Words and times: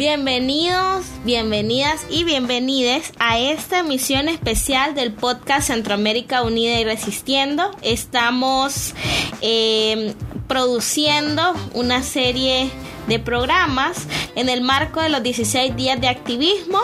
Bienvenidos, 0.00 1.04
bienvenidas 1.26 2.06
y 2.08 2.24
bienvenides 2.24 3.12
a 3.18 3.38
esta 3.38 3.80
emisión 3.80 4.30
especial 4.30 4.94
del 4.94 5.12
podcast 5.12 5.66
Centroamérica 5.66 6.42
Unida 6.42 6.80
y 6.80 6.84
Resistiendo. 6.84 7.70
Estamos 7.82 8.94
eh, 9.42 10.14
produciendo 10.48 11.54
una 11.74 12.02
serie 12.02 12.70
de 13.08 13.18
programas 13.18 14.06
en 14.36 14.48
el 14.48 14.62
marco 14.62 15.02
de 15.02 15.10
los 15.10 15.22
16 15.22 15.76
días 15.76 16.00
de 16.00 16.08
activismo 16.08 16.78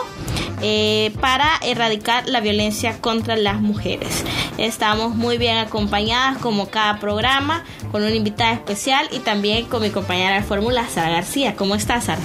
eh, 0.61 1.11
para 1.19 1.49
erradicar 1.63 2.29
la 2.29 2.39
violencia 2.39 3.01
contra 3.01 3.35
las 3.35 3.59
mujeres. 3.59 4.25
Estamos 4.59 5.15
muy 5.15 5.39
bien 5.39 5.57
acompañadas 5.57 6.37
como 6.37 6.69
cada 6.69 6.99
programa 6.99 7.63
con 7.91 8.03
una 8.03 8.13
invitada 8.13 8.53
especial 8.53 9.09
y 9.11 9.17
también 9.17 9.65
con 9.65 9.81
mi 9.81 9.89
compañera 9.89 10.35
de 10.35 10.43
fórmula, 10.43 10.87
Sara 10.87 11.09
García. 11.09 11.55
¿Cómo 11.55 11.73
estás, 11.73 12.03
Sara? 12.03 12.21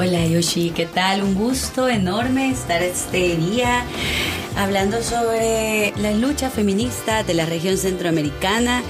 Hola 0.00 0.24
Yoshi, 0.24 0.70
¿qué 0.70 0.86
tal? 0.86 1.24
Un 1.24 1.34
gusto 1.34 1.88
enorme 1.88 2.50
estar 2.50 2.80
este 2.84 3.34
día 3.34 3.82
hablando 4.58 5.02
sobre 5.04 5.92
la 5.98 6.10
lucha 6.10 6.50
feminista 6.50 7.22
de 7.22 7.32
la 7.32 7.46
región 7.46 7.78
centroamericana 7.78 8.82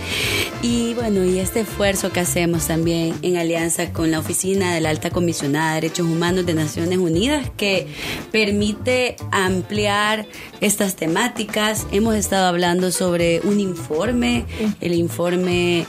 y 0.62 0.94
bueno, 0.94 1.24
y 1.24 1.38
este 1.38 1.60
esfuerzo 1.60 2.10
que 2.10 2.20
hacemos 2.20 2.66
también 2.66 3.14
en 3.22 3.36
alianza 3.36 3.92
con 3.92 4.10
la 4.10 4.18
Oficina 4.18 4.74
de 4.74 4.80
la 4.80 4.90
Alta 4.90 5.10
Comisionada 5.10 5.74
de 5.74 5.82
Derechos 5.82 6.06
Humanos 6.06 6.46
de 6.46 6.54
Naciones 6.54 6.98
Unidas 6.98 7.48
que 7.56 7.86
permite 8.32 9.16
ampliar 9.30 10.26
estas 10.60 10.96
temáticas. 10.96 11.86
Hemos 11.92 12.16
estado 12.16 12.46
hablando 12.46 12.90
sobre 12.90 13.40
un 13.44 13.60
informe, 13.60 14.46
el 14.80 14.94
informe 14.94 15.86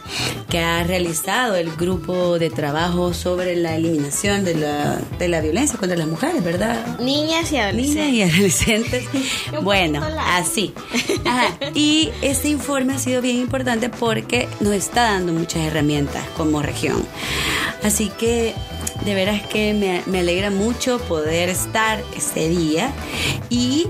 que 0.50 0.59
ha 0.59 0.83
realizado 0.83 1.55
el 1.55 1.72
grupo 1.72 2.38
de 2.38 2.50
trabajo 2.50 3.13
sobre 3.13 3.55
la 3.55 3.75
eliminación 3.75 4.44
de 4.44 4.55
la, 4.55 5.00
de 5.17 5.30
la 5.30 5.41
violencia 5.41 5.80
contra 5.80 5.97
las 5.97 6.07
mujeres, 6.07 6.44
¿verdad? 6.44 7.00
Niñas 7.00 7.52
y 7.52 7.57
adolescentes. 7.57 8.05
Niñas 8.05 8.13
y 8.13 8.22
adolescentes. 8.33 9.05
bueno, 9.70 10.02
así. 10.25 10.73
Y 11.75 12.09
este 12.23 12.50
informe 12.50 12.94
ha 12.95 12.98
sido 12.98 13.22
bien 13.22 13.38
importante 13.38 13.88
porque 13.88 14.50
nos 14.62 14.73
está 14.73 15.03
dando 15.03 15.31
muchas 15.31 15.62
herramientas 15.62 16.25
como 16.36 16.64
región. 16.64 17.06
Así 17.84 18.09
que 18.09 18.56
de 19.06 19.14
veras 19.14 19.44
que 19.44 19.75
me, 19.75 20.02
me 20.12 20.22
alegra 20.22 20.50
mucho 20.50 20.97
poder 20.97 21.50
estar 21.50 22.02
este 22.17 22.50
día 22.50 22.92
y 23.52 23.86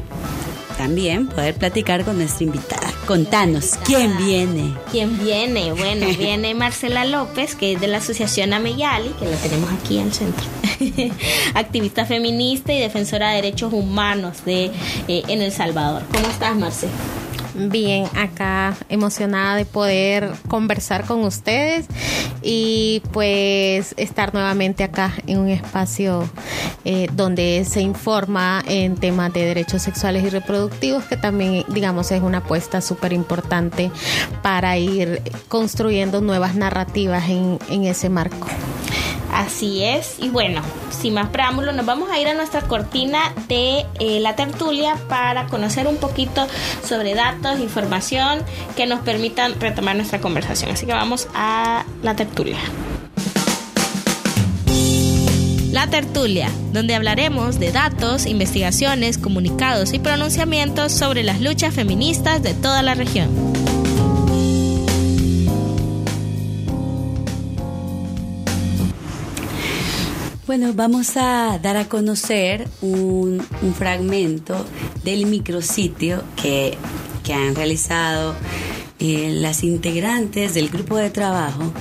también 0.80 1.27
poder 1.27 1.55
platicar 1.55 2.05
con 2.05 2.17
nuestra 2.17 2.45
invitada. 2.45 2.89
Contanos, 3.05 3.77
¿quién 3.83 4.16
viene? 4.17 4.73
¿Quién 4.89 5.19
viene? 5.22 5.73
Bueno, 5.73 6.08
viene 6.17 6.55
Marcela 6.55 7.03
López, 7.03 7.55
que 7.55 7.73
es 7.73 7.81
de 7.81 7.88
la 7.88 7.97
Asociación 7.97 8.53
Ameyali, 8.53 9.09
que 9.19 9.25
la 9.25 9.35
tenemos 9.35 9.69
aquí 9.73 10.00
al 10.00 10.13
centro. 10.13 10.45
Activista 11.53 12.06
feminista 12.06 12.72
y 12.72 12.79
defensora 12.79 13.31
de 13.31 13.35
derechos 13.35 13.73
humanos 13.73 14.45
de 14.45 14.72
eh, 15.09 15.23
en 15.28 15.41
El 15.41 15.51
Salvador. 15.51 16.03
¿Cómo 16.13 16.29
estás, 16.29 16.56
Marcela? 16.56 16.94
Bien 17.68 18.06
acá, 18.16 18.75
emocionada 18.88 19.56
de 19.56 19.66
poder 19.66 20.31
conversar 20.47 21.06
con 21.06 21.24
ustedes 21.24 21.88
y 22.42 23.02
pues 23.12 23.94
estar 23.97 24.34
nuevamente 24.34 24.84
acá 24.84 25.14
en 25.28 25.40
un 25.40 25.50
espacio 25.50 26.30
eh, 26.86 27.09
donde 27.14 27.66
se 27.68 27.81
informa 27.81 28.64
en 28.68 28.96
temas 28.96 29.34
de 29.34 29.46
derechos 29.46 29.81
sexuales 29.81 30.24
y 30.24 30.30
reproductivos, 30.30 31.03
que 31.03 31.18
también 31.18 31.66
digamos 31.68 32.12
es 32.12 32.22
una 32.22 32.38
apuesta 32.38 32.80
súper 32.80 33.12
importante 33.12 33.91
para 34.41 34.78
ir 34.78 35.22
construyendo 35.50 36.22
nuevas 36.22 36.56
narrativas 36.56 37.30
en, 37.30 37.59
en 37.70 37.84
ese 37.84 38.09
marco. 38.09 38.47
Así 39.34 39.84
es. 39.84 40.16
Y 40.19 40.29
bueno, 40.29 40.62
sin 40.90 41.13
más 41.13 41.29
preámbulos, 41.29 41.75
nos 41.75 41.85
vamos 41.85 42.09
a 42.09 42.19
ir 42.19 42.28
a 42.28 42.34
nuestra 42.34 42.62
cortina 42.62 43.34
de 43.47 43.85
eh, 44.00 44.19
la 44.19 44.35
tertulia 44.35 44.95
para 45.07 45.47
conocer 45.47 45.88
un 45.88 45.97
poquito 45.97 46.47
sobre 46.88 47.13
datos, 47.13 47.59
información 47.59 48.44
que 48.75 48.85
nos 48.85 49.01
permitan 49.01 49.59
retomar 49.59 49.95
nuestra 49.95 50.19
conversación. 50.19 50.72
Así 50.72 50.85
que 50.85 50.94
vamos 50.94 51.28
a 51.34 51.85
la 52.01 52.16
tertulia. 52.16 52.57
La 55.72 55.85
tertulia, 55.88 56.50
donde 56.73 56.96
hablaremos 56.96 57.59
de 57.59 57.72
datos, 57.72 58.25
investigaciones, 58.25 59.19
comunicados 59.19 59.94
y 59.94 60.00
pronunciamientos 60.00 60.91
sobre 60.91 61.23
las 61.23 61.41
luchas 61.41 61.75
feministas 61.75 62.41
de 62.41 62.56
toda 62.56 62.81
la 62.81 62.96
región. 62.96 63.29
Bueno, 70.49 70.73
vamos 70.73 71.15
a 71.15 71.59
dar 71.61 71.77
a 71.77 71.87
conocer 71.87 72.67
un, 72.81 73.39
fragmento 73.77 74.65
del 75.03 75.27
micrositio 75.27 76.23
que, 76.41 76.75
que 77.23 77.35
han 77.35 77.53
realizado 77.53 78.33
eh, 78.97 79.29
las 79.31 79.63
integrantes 79.63 80.55
del 80.55 80.69
grupo 80.69 80.97
de 80.97 81.11
trabajo 81.11 81.71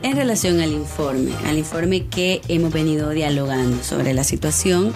en 0.00 0.16
relación 0.16 0.62
al 0.62 0.72
informe, 0.72 1.30
al 1.44 1.58
informe 1.58 2.06
que 2.06 2.40
hemos 2.48 2.72
venido 2.72 3.10
dialogando 3.10 3.84
sobre 3.84 4.14
la 4.14 4.24
situación 4.24 4.94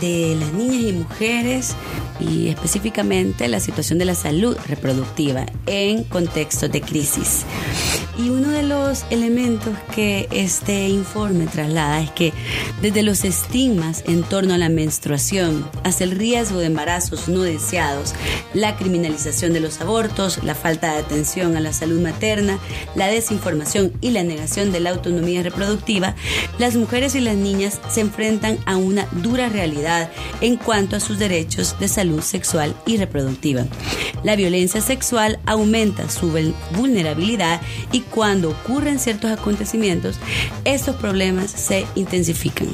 de 0.00 0.34
las 0.34 0.52
niñas 0.52 0.82
y 0.82 0.92
mujeres 0.92 1.76
y 2.20 2.48
específicamente 2.48 3.48
la 3.48 3.60
situación 3.60 3.98
de 3.98 4.04
la 4.04 4.14
salud 4.14 4.56
reproductiva 4.68 5.46
en 5.66 6.04
contextos 6.04 6.70
de 6.70 6.80
crisis. 6.80 7.44
Y 8.18 8.28
uno 8.28 8.50
de 8.50 8.62
los 8.62 9.04
elementos 9.10 9.74
que 9.94 10.28
este 10.30 10.88
informe 10.88 11.46
traslada 11.46 12.02
es 12.02 12.10
que 12.10 12.32
desde 12.82 13.02
los 13.02 13.24
estigmas 13.24 14.04
en 14.06 14.22
torno 14.22 14.54
a 14.54 14.58
la 14.58 14.68
menstruación 14.68 15.68
hasta 15.84 16.04
el 16.04 16.10
riesgo 16.10 16.58
de 16.58 16.66
embarazos 16.66 17.28
no 17.28 17.42
deseados, 17.42 18.14
la 18.52 18.76
criminalización 18.76 19.52
de 19.52 19.60
los 19.60 19.80
abortos, 19.80 20.42
la 20.44 20.54
falta 20.54 20.92
de 20.92 20.98
atención 20.98 21.56
a 21.56 21.60
la 21.60 21.72
salud 21.72 22.00
materna, 22.00 22.58
la 22.94 23.06
desinformación 23.06 23.92
y 24.00 24.10
la 24.10 24.22
negación 24.22 24.72
de 24.72 24.80
la 24.80 24.90
autonomía 24.90 25.42
reproductiva, 25.42 26.14
las 26.58 26.76
mujeres 26.76 27.14
y 27.14 27.20
las 27.20 27.36
niñas 27.36 27.80
se 27.88 28.00
enfrentan 28.00 28.58
a 28.66 28.76
una 28.76 29.06
dura 29.12 29.48
realidad 29.48 30.10
en 30.40 30.56
cuanto 30.56 30.96
a 30.96 31.00
sus 31.00 31.18
derechos 31.18 31.76
de 31.78 31.88
salud 31.88 32.09
sexual 32.20 32.74
y 32.86 32.96
reproductiva. 32.96 33.64
La 34.22 34.36
violencia 34.36 34.80
sexual 34.80 35.38
aumenta 35.46 36.10
su 36.10 36.30
vulnerabilidad 36.76 37.60
y 37.92 38.00
cuando 38.00 38.50
ocurren 38.50 38.98
ciertos 38.98 39.30
acontecimientos, 39.30 40.18
estos 40.64 40.96
problemas 40.96 41.50
se 41.50 41.86
intensifican. 41.94 42.68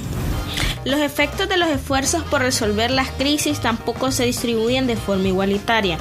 Los 0.85 1.01
efectos 1.01 1.49
de 1.49 1.57
los 1.57 1.69
esfuerzos 1.69 2.23
por 2.23 2.43
resolver 2.43 2.93
las 2.93 3.11
crisis 3.11 3.61
tampoco 3.61 4.13
se 4.13 4.25
distribuyen 4.25 4.87
de 4.87 4.95
forma 4.95 5.27
igualitaria 5.27 5.99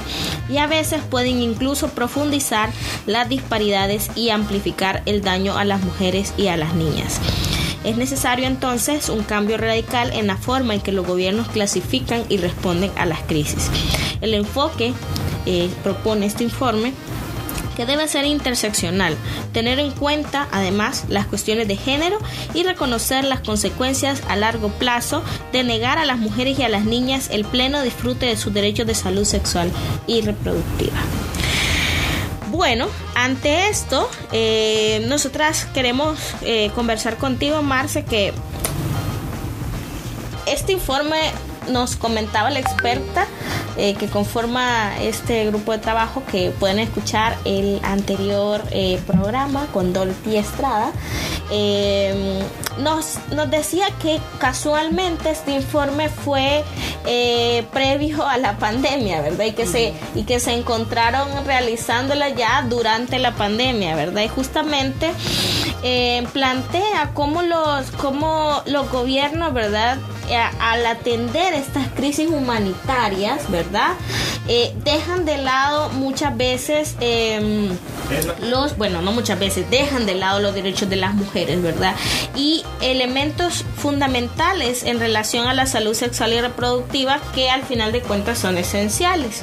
y 0.48 0.58
a 0.58 0.68
veces 0.68 1.02
pueden 1.02 1.42
incluso 1.42 1.88
profundizar 1.88 2.70
las 3.04 3.28
disparidades 3.28 4.10
y 4.14 4.30
amplificar 4.30 5.02
el 5.06 5.22
daño 5.22 5.58
a 5.58 5.64
las 5.64 5.82
mujeres 5.82 6.34
y 6.36 6.46
a 6.46 6.56
las 6.56 6.74
niñas. 6.74 7.20
Es 7.86 7.96
necesario 7.96 8.48
entonces 8.48 9.08
un 9.08 9.22
cambio 9.22 9.56
radical 9.58 10.12
en 10.12 10.26
la 10.26 10.36
forma 10.36 10.74
en 10.74 10.80
que 10.80 10.90
los 10.90 11.06
gobiernos 11.06 11.46
clasifican 11.46 12.24
y 12.28 12.36
responden 12.36 12.90
a 12.96 13.06
las 13.06 13.20
crisis. 13.20 13.70
El 14.20 14.34
enfoque 14.34 14.92
eh, 15.46 15.70
propone 15.84 16.26
este 16.26 16.42
informe 16.42 16.92
que 17.76 17.86
debe 17.86 18.08
ser 18.08 18.24
interseccional, 18.24 19.16
tener 19.52 19.78
en 19.78 19.92
cuenta 19.92 20.48
además 20.50 21.04
las 21.08 21.26
cuestiones 21.26 21.68
de 21.68 21.76
género 21.76 22.18
y 22.54 22.64
reconocer 22.64 23.24
las 23.24 23.38
consecuencias 23.40 24.20
a 24.28 24.34
largo 24.34 24.70
plazo 24.70 25.22
de 25.52 25.62
negar 25.62 25.98
a 25.98 26.06
las 26.06 26.18
mujeres 26.18 26.58
y 26.58 26.64
a 26.64 26.68
las 26.68 26.86
niñas 26.86 27.28
el 27.30 27.44
pleno 27.44 27.82
disfrute 27.82 28.26
de 28.26 28.36
sus 28.36 28.52
derechos 28.52 28.88
de 28.88 28.96
salud 28.96 29.24
sexual 29.24 29.70
y 30.08 30.22
reproductiva. 30.22 30.96
Bueno, 32.56 32.86
ante 33.14 33.68
esto, 33.68 34.08
eh, 34.32 35.04
nosotras 35.08 35.66
queremos 35.74 36.18
eh, 36.40 36.70
conversar 36.74 37.18
contigo, 37.18 37.60
Marce, 37.60 38.02
que 38.02 38.32
este 40.46 40.72
informe 40.72 41.18
nos 41.68 41.96
comentaba 41.96 42.48
la 42.48 42.60
experta 42.60 43.26
eh, 43.76 43.92
que 43.96 44.06
conforma 44.06 44.96
este 45.02 45.44
grupo 45.44 45.72
de 45.72 45.78
trabajo 45.78 46.22
que 46.32 46.50
pueden 46.50 46.78
escuchar 46.78 47.36
el 47.44 47.78
anterior 47.82 48.62
programa 49.06 49.66
con 49.66 49.92
Dolphy 49.92 50.38
Estrada. 50.38 50.92
Eh, 51.50 52.42
nos, 52.78 53.18
nos 53.32 53.50
decía 53.50 53.86
que 54.02 54.20
casualmente 54.38 55.30
este 55.30 55.52
informe 55.52 56.08
fue 56.08 56.64
previo 57.72 58.26
a 58.26 58.36
la 58.36 58.58
pandemia, 58.58 59.20
¿verdad? 59.22 59.44
Y 59.44 59.52
que, 59.52 59.66
se, 59.66 59.94
y 60.14 60.24
que 60.24 60.40
se 60.40 60.52
encontraron 60.52 61.28
realizándola 61.46 62.30
ya 62.30 62.66
durante 62.68 63.18
la 63.18 63.32
pandemia, 63.36 63.94
¿verdad? 63.94 64.22
Y 64.22 64.28
justamente 64.28 65.12
plantea 66.32 67.12
cómo 67.14 67.42
los, 67.42 67.90
cómo 67.92 68.62
los 68.66 68.90
gobiernos, 68.90 69.54
¿verdad? 69.54 69.98
Al 70.34 70.86
atender 70.86 71.54
estas 71.54 71.88
crisis 71.88 72.28
humanitarias, 72.28 73.50
¿verdad? 73.50 73.94
Eh, 74.48 74.72
dejan 74.84 75.24
de 75.24 75.38
lado 75.38 75.88
muchas 75.90 76.36
veces 76.36 76.94
em, 77.00 77.68
los, 78.42 78.76
bueno, 78.76 79.02
no 79.02 79.12
muchas 79.12 79.38
veces, 79.38 79.68
dejan 79.70 80.06
de 80.06 80.14
lado 80.14 80.40
los 80.40 80.54
derechos 80.54 80.88
de 80.88 80.96
las 80.96 81.14
mujeres, 81.14 81.62
¿verdad? 81.62 81.94
Y 82.36 82.64
elementos 82.80 83.64
fundamentales 83.76 84.84
en 84.84 85.00
relación 85.00 85.48
a 85.48 85.54
la 85.54 85.66
salud 85.66 85.94
sexual 85.94 86.32
y 86.32 86.40
reproductiva 86.40 87.20
que 87.34 87.50
al 87.50 87.62
final 87.62 87.92
de 87.92 88.02
cuentas 88.02 88.38
son 88.38 88.56
esenciales. 88.58 89.42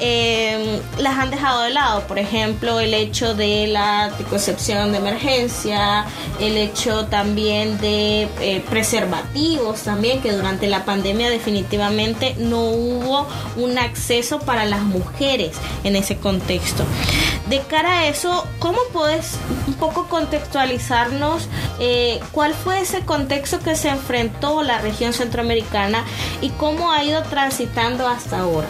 Em, 0.00 0.80
las 0.98 1.16
han 1.18 1.30
dejado 1.30 1.62
de 1.62 1.70
lado, 1.70 2.06
por 2.08 2.18
ejemplo, 2.18 2.80
el 2.80 2.94
hecho 2.94 3.34
de 3.34 3.68
la 3.68 4.04
anticoncepción 4.04 4.90
de 4.90 4.98
emergencia, 4.98 6.04
el 6.40 6.56
hecho 6.56 7.06
también 7.06 7.78
de 7.78 8.28
eh, 8.40 8.64
preservativos 8.68 9.82
también, 9.82 10.11
que 10.20 10.32
durante 10.32 10.66
la 10.66 10.84
pandemia 10.84 11.30
definitivamente 11.30 12.34
no 12.38 12.60
hubo 12.60 13.26
un 13.56 13.78
acceso 13.78 14.40
para 14.40 14.64
las 14.64 14.82
mujeres 14.82 15.56
en 15.84 15.96
ese 15.96 16.16
contexto. 16.16 16.84
De 17.48 17.60
cara 17.60 18.00
a 18.00 18.06
eso, 18.08 18.46
¿cómo 18.58 18.78
puedes 18.92 19.36
un 19.66 19.74
poco 19.74 20.06
contextualizarnos 20.08 21.48
eh, 21.80 22.20
cuál 22.32 22.54
fue 22.54 22.80
ese 22.80 23.00
contexto 23.00 23.58
que 23.60 23.76
se 23.76 23.88
enfrentó 23.88 24.62
la 24.62 24.78
región 24.78 25.12
centroamericana 25.12 26.04
y 26.40 26.50
cómo 26.50 26.92
ha 26.92 27.04
ido 27.04 27.22
transitando 27.24 28.06
hasta 28.06 28.40
ahora? 28.40 28.68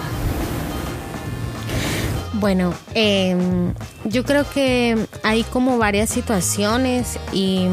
Bueno, 2.34 2.74
em, 2.94 3.72
yo 4.04 4.24
creo 4.24 4.44
que 4.50 5.06
hay 5.22 5.44
como 5.44 5.78
varias 5.78 6.10
situaciones 6.10 7.18
y 7.32 7.68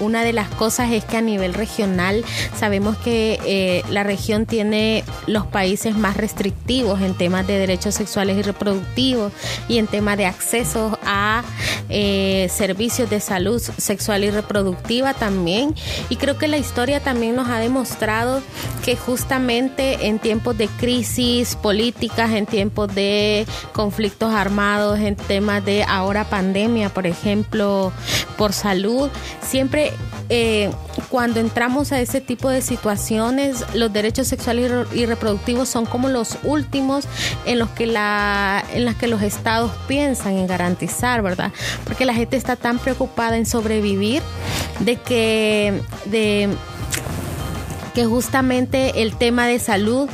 una 0.00 0.24
de 0.24 0.32
las 0.32 0.48
cosas 0.48 0.90
es 0.92 1.04
que 1.04 1.16
a 1.16 1.20
nivel 1.20 1.54
regional 1.54 2.24
sabemos 2.58 2.96
que 2.98 3.38
eh, 3.44 3.82
la 3.90 4.02
región 4.02 4.46
tiene 4.46 5.04
los 5.26 5.46
países 5.46 5.96
más 5.96 6.16
restrictivos 6.16 7.00
en 7.00 7.14
temas 7.14 7.46
de 7.46 7.58
derechos 7.58 7.94
sexuales 7.94 8.36
y 8.36 8.42
reproductivos 8.42 9.32
y 9.68 9.78
en 9.78 9.86
temas 9.86 10.16
de 10.16 10.26
acceso 10.26 10.98
a 11.04 11.42
eh, 11.88 12.48
servicios 12.50 13.10
de 13.10 13.20
salud 13.20 13.60
sexual 13.60 14.24
y 14.24 14.30
reproductiva 14.30 15.14
también. 15.14 15.74
Y 16.08 16.16
creo 16.16 16.38
que 16.38 16.48
la 16.48 16.58
historia 16.58 17.00
también 17.00 17.36
nos 17.36 17.48
ha 17.48 17.58
demostrado 17.58 18.42
que 18.84 18.96
justamente 18.96 20.06
en 20.06 20.18
tiempos 20.18 20.56
de 20.56 20.68
crisis 20.68 21.56
políticas, 21.56 22.30
en 22.32 22.46
tiempos 22.46 22.94
de 22.94 23.46
conflictos 23.72 24.32
armados, 24.32 24.98
en 25.00 25.16
temas 25.16 25.64
de 25.64 25.84
ahora 25.84 26.24
pandemia, 26.24 26.88
por 26.88 27.06
ejemplo, 27.06 27.92
por 28.36 28.52
salud, 28.52 29.10
siempre 29.42 29.89
eh, 30.28 30.70
cuando 31.10 31.40
entramos 31.40 31.92
a 31.92 32.00
ese 32.00 32.20
tipo 32.20 32.48
de 32.48 32.62
situaciones, 32.62 33.64
los 33.74 33.92
derechos 33.92 34.28
sexuales 34.28 34.70
y 34.94 35.06
reproductivos 35.06 35.68
son 35.68 35.86
como 35.86 36.08
los 36.08 36.38
últimos 36.44 37.06
en 37.46 37.58
los 37.58 37.68
que 37.70 37.86
la, 37.86 38.64
en 38.72 38.84
las 38.84 38.94
que 38.94 39.08
los 39.08 39.22
estados 39.22 39.72
piensan 39.88 40.34
en 40.34 40.46
garantizar, 40.46 41.22
¿verdad? 41.22 41.52
Porque 41.84 42.04
la 42.04 42.14
gente 42.14 42.36
está 42.36 42.56
tan 42.56 42.78
preocupada 42.78 43.36
en 43.36 43.46
sobrevivir 43.46 44.22
de 44.80 44.96
que 44.96 45.80
de 46.06 46.48
que 47.94 48.04
justamente 48.04 49.02
el 49.02 49.16
tema 49.16 49.46
de 49.46 49.58
salud 49.58 50.08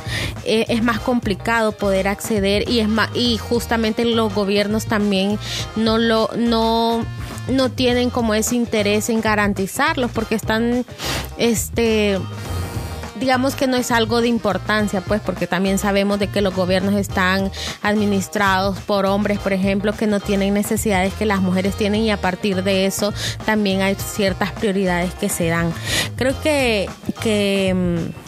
eh, 0.45 0.65
es 0.69 0.83
más 0.83 0.99
complicado 0.99 1.71
poder 1.71 2.07
acceder 2.07 2.67
y 2.69 2.79
es 2.79 2.89
más 2.89 3.09
y 3.15 3.37
justamente 3.37 4.05
los 4.05 4.33
gobiernos 4.33 4.85
también 4.85 5.37
no 5.75 5.97
lo 5.97 6.29
no 6.35 7.05
no 7.49 7.69
tienen 7.69 8.09
como 8.09 8.33
ese 8.33 8.55
interés 8.55 9.09
en 9.09 9.21
garantizarlos 9.21 10.11
porque 10.11 10.35
están 10.35 10.85
este 11.37 12.19
digamos 13.19 13.55
que 13.55 13.67
no 13.67 13.77
es 13.77 13.91
algo 13.91 14.21
de 14.21 14.27
importancia, 14.27 15.01
pues, 15.01 15.21
porque 15.21 15.47
también 15.47 15.77
sabemos 15.77 16.19
de 16.19 16.27
que 16.27 16.41
los 16.41 16.53
gobiernos 16.53 16.95
están 16.95 17.51
administrados 17.81 18.79
por 18.79 19.05
hombres, 19.05 19.39
por 19.39 19.53
ejemplo, 19.53 19.93
que 19.93 20.07
no 20.07 20.19
tienen 20.19 20.53
necesidades 20.53 21.13
que 21.13 21.25
las 21.25 21.41
mujeres 21.41 21.75
tienen 21.75 22.01
y 22.01 22.11
a 22.11 22.17
partir 22.17 22.63
de 22.63 22.85
eso 22.85 23.13
también 23.45 23.81
hay 23.81 23.95
ciertas 23.95 24.51
prioridades 24.51 25.13
que 25.15 25.29
se 25.29 25.47
dan. 25.47 25.73
Creo 26.15 26.39
que, 26.41 26.89
que 27.21 27.73
mm, 27.73 28.26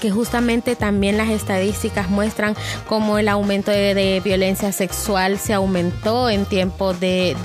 que 0.00 0.10
justamente 0.10 0.74
también 0.76 1.16
las 1.16 1.28
estadísticas 1.28 2.10
muestran 2.10 2.56
cómo 2.88 3.18
el 3.18 3.28
aumento 3.28 3.70
de, 3.70 4.20
violencia 4.24 4.72
sexual 4.72 5.38
se 5.38 5.52
aumentó 5.52 6.28
en 6.28 6.44
tiempos 6.44 6.98
de, 6.98 7.36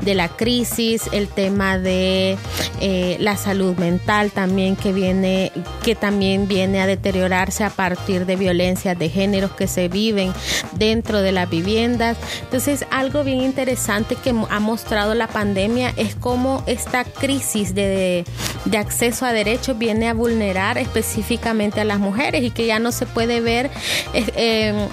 de, 0.00 0.14
la 0.14 0.28
crisis, 0.28 1.02
el 1.12 1.28
tema 1.28 1.78
de 1.78 2.36
eh, 2.80 3.16
la 3.20 3.36
salud 3.36 3.76
mental 3.76 4.30
también 4.30 4.76
que 4.76 4.92
viene, 4.92 5.52
que 5.82 5.94
también 5.94 6.46
viene 6.48 6.80
a 6.80 6.86
deteriorarse 6.86 7.64
a 7.64 7.70
partir 7.70 8.26
de 8.26 8.36
violencias 8.36 8.98
de 8.98 9.08
género 9.08 9.54
que 9.56 9.66
se 9.66 9.88
viven 9.88 10.32
dentro 10.72 11.22
de 11.22 11.32
las 11.32 11.48
viviendas. 11.50 12.16
Entonces, 12.42 12.86
algo 12.90 13.24
bien 13.24 13.42
interesante 13.42 14.16
que 14.16 14.34
ha 14.48 14.60
mostrado 14.60 15.14
la 15.14 15.26
pandemia 15.26 15.92
es 15.96 16.14
cómo 16.14 16.62
esta 16.66 17.04
crisis 17.04 17.74
de, 17.74 18.24
de 18.66 18.78
acceso 18.78 19.24
a 19.24 19.32
derechos 19.32 19.78
viene 19.78 20.08
a 20.08 20.14
vulnerar 20.14 20.78
específicamente 20.78 21.80
a 21.80 21.84
las 21.84 21.98
mujeres 21.98 22.42
y 22.42 22.50
que 22.50 22.66
ya 22.66 22.78
no 22.78 22.92
se 22.92 23.06
puede 23.06 23.40
ver, 23.40 23.70
eh, 24.12 24.26
eh, 24.36 24.88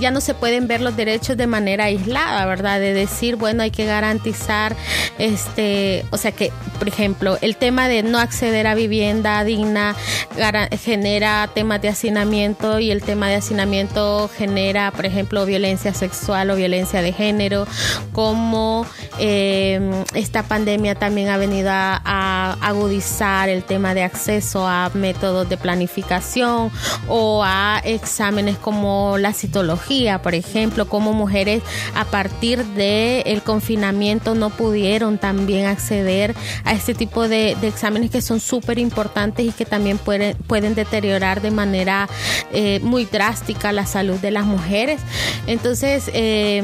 ya 0.00 0.10
no 0.10 0.20
se 0.20 0.34
pueden 0.34 0.68
ver 0.68 0.80
los 0.80 0.96
derechos 0.96 1.36
de 1.36 1.46
manera 1.46 1.84
aislada, 1.84 2.46
¿verdad? 2.46 2.80
De 2.80 2.94
decir, 2.94 3.36
bueno, 3.36 3.62
hay 3.62 3.70
que 3.70 3.84
garantizar, 3.84 4.76
este, 5.18 6.04
o 6.10 6.16
sea 6.16 6.32
que, 6.32 6.52
por 6.78 6.88
ejemplo, 6.88 7.38
el 7.40 7.56
tema 7.56 7.88
de 7.88 8.02
no 8.02 8.18
acceder 8.18 8.66
a 8.66 8.74
vivienda 8.74 9.42
digna 9.44 9.94
genera 10.80 11.48
temas 11.54 11.82
de 11.82 11.88
hacinamiento 11.88 12.78
y 12.78 12.90
el 12.90 13.02
tema 13.02 13.28
de 13.28 13.36
hacinamiento 13.36 14.30
genera, 14.36 14.90
por 14.92 15.06
ejemplo, 15.06 15.44
violencia 15.44 15.92
sexual 15.92 16.50
o 16.50 16.56
violencia 16.56 17.02
de 17.02 17.12
género, 17.12 17.66
como 18.12 18.86
eh, 19.18 20.04
esta 20.14 20.42
pandemia 20.44 20.94
también 20.94 21.28
ha 21.28 21.36
venido 21.36 21.70
a, 21.72 22.56
agudizar 22.60 22.91
el 22.92 23.64
tema 23.64 23.94
de 23.94 24.02
acceso 24.02 24.66
a 24.66 24.90
métodos 24.94 25.48
de 25.48 25.56
planificación 25.56 26.70
o 27.08 27.42
a 27.44 27.80
exámenes 27.84 28.58
como 28.58 29.16
la 29.18 29.32
citología, 29.32 30.20
por 30.20 30.34
ejemplo, 30.34 30.86
como 30.88 31.12
mujeres 31.12 31.62
a 31.94 32.04
partir 32.04 32.64
del 32.64 33.22
el 33.24 33.42
confinamiento 33.42 34.34
no 34.34 34.50
pudieron 34.50 35.18
también 35.18 35.66
acceder 35.66 36.34
a 36.64 36.72
este 36.72 36.94
tipo 36.94 37.28
de, 37.28 37.52
exámenes 37.62 38.10
que 38.10 38.20
son 38.20 38.40
súper 38.40 38.78
importantes 38.78 39.46
y 39.46 39.52
que 39.52 39.64
también 39.64 39.96
pueden, 39.98 40.36
pueden 40.36 40.74
deteriorar 40.74 41.40
de 41.40 41.50
manera 41.50 42.08
eh, 42.52 42.80
muy 42.82 43.06
drástica 43.06 43.72
la 43.72 43.86
salud 43.86 44.18
de 44.18 44.30
las 44.30 44.44
mujeres. 44.44 45.00
Entonces, 45.46 46.10
eh, 46.12 46.62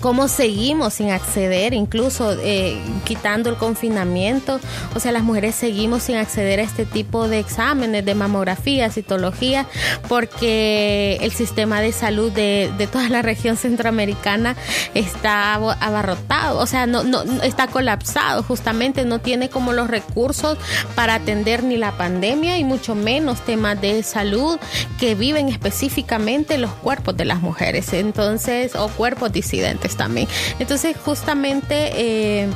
cómo 0.00 0.28
seguimos 0.28 0.94
sin 0.94 1.10
acceder, 1.10 1.74
incluso 1.74 2.36
eh, 2.40 2.80
quitando 3.04 3.50
el 3.50 3.56
confinamiento. 3.56 4.60
O 4.94 5.00
sea, 5.00 5.12
las 5.12 5.22
mujeres 5.22 5.54
seguimos 5.54 6.04
sin 6.04 6.16
acceder 6.16 6.60
a 6.60 6.62
este 6.62 6.84
tipo 6.84 7.28
de 7.28 7.40
exámenes, 7.40 8.04
de 8.04 8.14
mamografía, 8.14 8.90
citología, 8.90 9.66
porque 10.08 11.18
el 11.20 11.32
sistema 11.32 11.80
de 11.80 11.92
salud 11.92 12.30
de, 12.32 12.88
toda 12.90 13.08
la 13.08 13.22
región 13.22 13.56
centroamericana 13.56 14.56
está 14.94 15.54
abarrotado, 15.54 16.58
o 16.58 16.66
sea, 16.66 16.86
no, 16.86 17.02
no 17.02 17.22
está 17.42 17.66
colapsado, 17.66 18.42
justamente 18.42 19.04
no 19.04 19.18
tiene 19.18 19.50
como 19.50 19.72
los 19.72 19.88
recursos 19.88 20.56
para 20.94 21.14
atender 21.14 21.64
ni 21.64 21.76
la 21.76 21.92
pandemia 21.92 22.58
y 22.58 22.64
mucho 22.64 22.94
menos 22.94 23.44
temas 23.44 23.80
de 23.80 24.02
salud 24.02 24.58
que 24.98 25.14
viven 25.14 25.48
específicamente 25.48 26.56
los 26.56 26.70
cuerpos 26.70 27.16
de 27.16 27.24
las 27.24 27.40
mujeres, 27.40 27.92
entonces, 27.92 28.74
o 28.74 28.88
cuerpos 28.88 29.32
disidentes 29.32 29.87
también. 29.96 30.28
Entonces, 30.58 30.96
justamente 30.96 31.90
eh, 31.94 32.48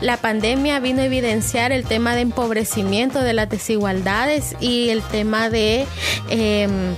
la 0.00 0.16
pandemia 0.16 0.80
vino 0.80 1.02
a 1.02 1.04
evidenciar 1.04 1.72
el 1.72 1.84
tema 1.84 2.14
de 2.14 2.22
empobrecimiento 2.22 3.20
de 3.20 3.32
las 3.32 3.48
desigualdades 3.48 4.56
y 4.60 4.90
el 4.90 5.02
tema 5.02 5.50
de... 5.50 5.86
Em, 6.28 6.94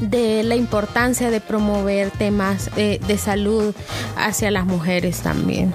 de 0.00 0.44
la 0.44 0.54
importancia 0.54 1.28
de 1.28 1.40
promover 1.40 2.12
temas 2.12 2.70
eh, 2.76 3.00
de 3.06 3.18
salud 3.18 3.74
hacia 4.16 4.52
las 4.52 4.64
mujeres 4.64 5.22
también. 5.22 5.74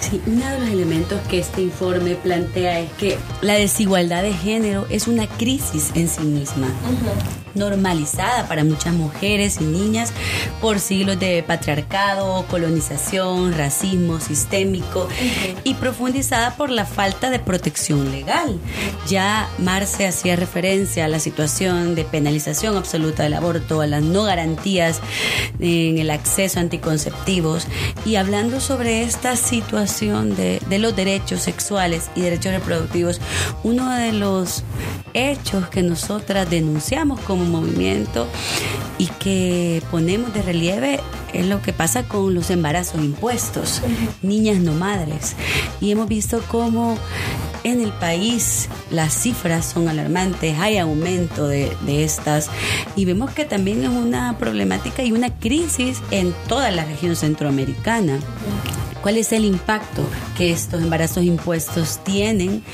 Sí, 0.00 0.20
uno 0.26 0.46
de 0.46 0.60
los 0.60 0.68
elementos 0.68 1.20
que 1.28 1.38
este 1.38 1.62
informe 1.62 2.14
plantea 2.14 2.80
es 2.80 2.92
que 2.92 3.18
la 3.40 3.54
desigualdad 3.54 4.22
de 4.22 4.32
género 4.32 4.86
es 4.90 5.08
una 5.08 5.26
crisis 5.26 5.90
en 5.94 6.08
sí 6.08 6.22
misma. 6.22 6.68
Normalizada 7.56 8.46
para 8.48 8.64
muchas 8.64 8.94
mujeres 8.94 9.58
y 9.60 9.64
niñas 9.64 10.12
por 10.60 10.78
siglos 10.78 11.18
de 11.18 11.42
patriarcado, 11.42 12.44
colonización, 12.48 13.56
racismo 13.56 14.20
sistémico 14.20 15.08
y 15.64 15.74
profundizada 15.74 16.56
por 16.56 16.70
la 16.70 16.86
falta 16.86 17.30
de 17.30 17.38
protección 17.38 18.10
legal. 18.10 18.58
Ya 19.08 19.48
Marce 19.58 20.06
hacía 20.06 20.36
referencia 20.36 21.04
a 21.04 21.08
la 21.08 21.18
situación 21.18 21.94
de 21.94 22.04
penalización 22.04 22.76
absoluta 22.76 23.22
del 23.22 23.34
aborto, 23.34 23.80
a 23.80 23.86
las 23.86 24.02
no 24.02 24.24
garantías 24.24 25.00
en 25.58 25.98
el 25.98 26.10
acceso 26.10 26.58
a 26.58 26.62
anticonceptivos 26.62 27.66
y 28.04 28.16
hablando 28.16 28.60
sobre 28.60 29.02
esta 29.02 29.36
situación 29.36 30.36
de, 30.36 30.60
de 30.68 30.78
los 30.78 30.94
derechos 30.94 31.42
sexuales 31.42 32.10
y 32.14 32.20
derechos 32.20 32.52
reproductivos, 32.52 33.20
uno 33.62 33.90
de 33.94 34.12
los 34.12 34.64
hechos 35.16 35.68
que 35.68 35.82
nosotras 35.82 36.48
denunciamos 36.48 37.20
como 37.20 37.44
movimiento 37.44 38.26
y 38.98 39.06
que 39.06 39.82
ponemos 39.90 40.32
de 40.34 40.42
relieve 40.42 41.00
es 41.32 41.46
lo 41.46 41.60
que 41.62 41.72
pasa 41.72 42.04
con 42.04 42.34
los 42.34 42.50
embarazos 42.50 43.02
impuestos, 43.02 43.82
niñas 44.22 44.58
no 44.58 44.72
madres. 44.72 45.34
Y 45.80 45.90
hemos 45.90 46.08
visto 46.08 46.42
cómo 46.48 46.98
en 47.64 47.80
el 47.80 47.92
país 47.92 48.68
las 48.90 49.12
cifras 49.12 49.66
son 49.66 49.88
alarmantes, 49.88 50.58
hay 50.58 50.78
aumento 50.78 51.48
de, 51.48 51.76
de, 51.82 52.04
estas 52.04 52.48
y 52.94 53.04
vemos 53.04 53.32
que 53.32 53.44
también 53.44 53.82
es 53.82 53.88
una 53.88 54.38
problemática 54.38 55.02
y 55.02 55.12
una 55.12 55.30
crisis 55.30 56.00
en 56.10 56.32
toda 56.46 56.70
la 56.70 56.84
región 56.84 57.16
centroamericana 57.16 58.20
cuál 59.06 59.18
es 59.18 59.30
el 59.30 59.44
impacto 59.44 60.02
que 60.36 60.50
estos 60.50 60.82
embarazos 60.82 61.22
impuestos 61.22 62.02
tienen 62.02 62.64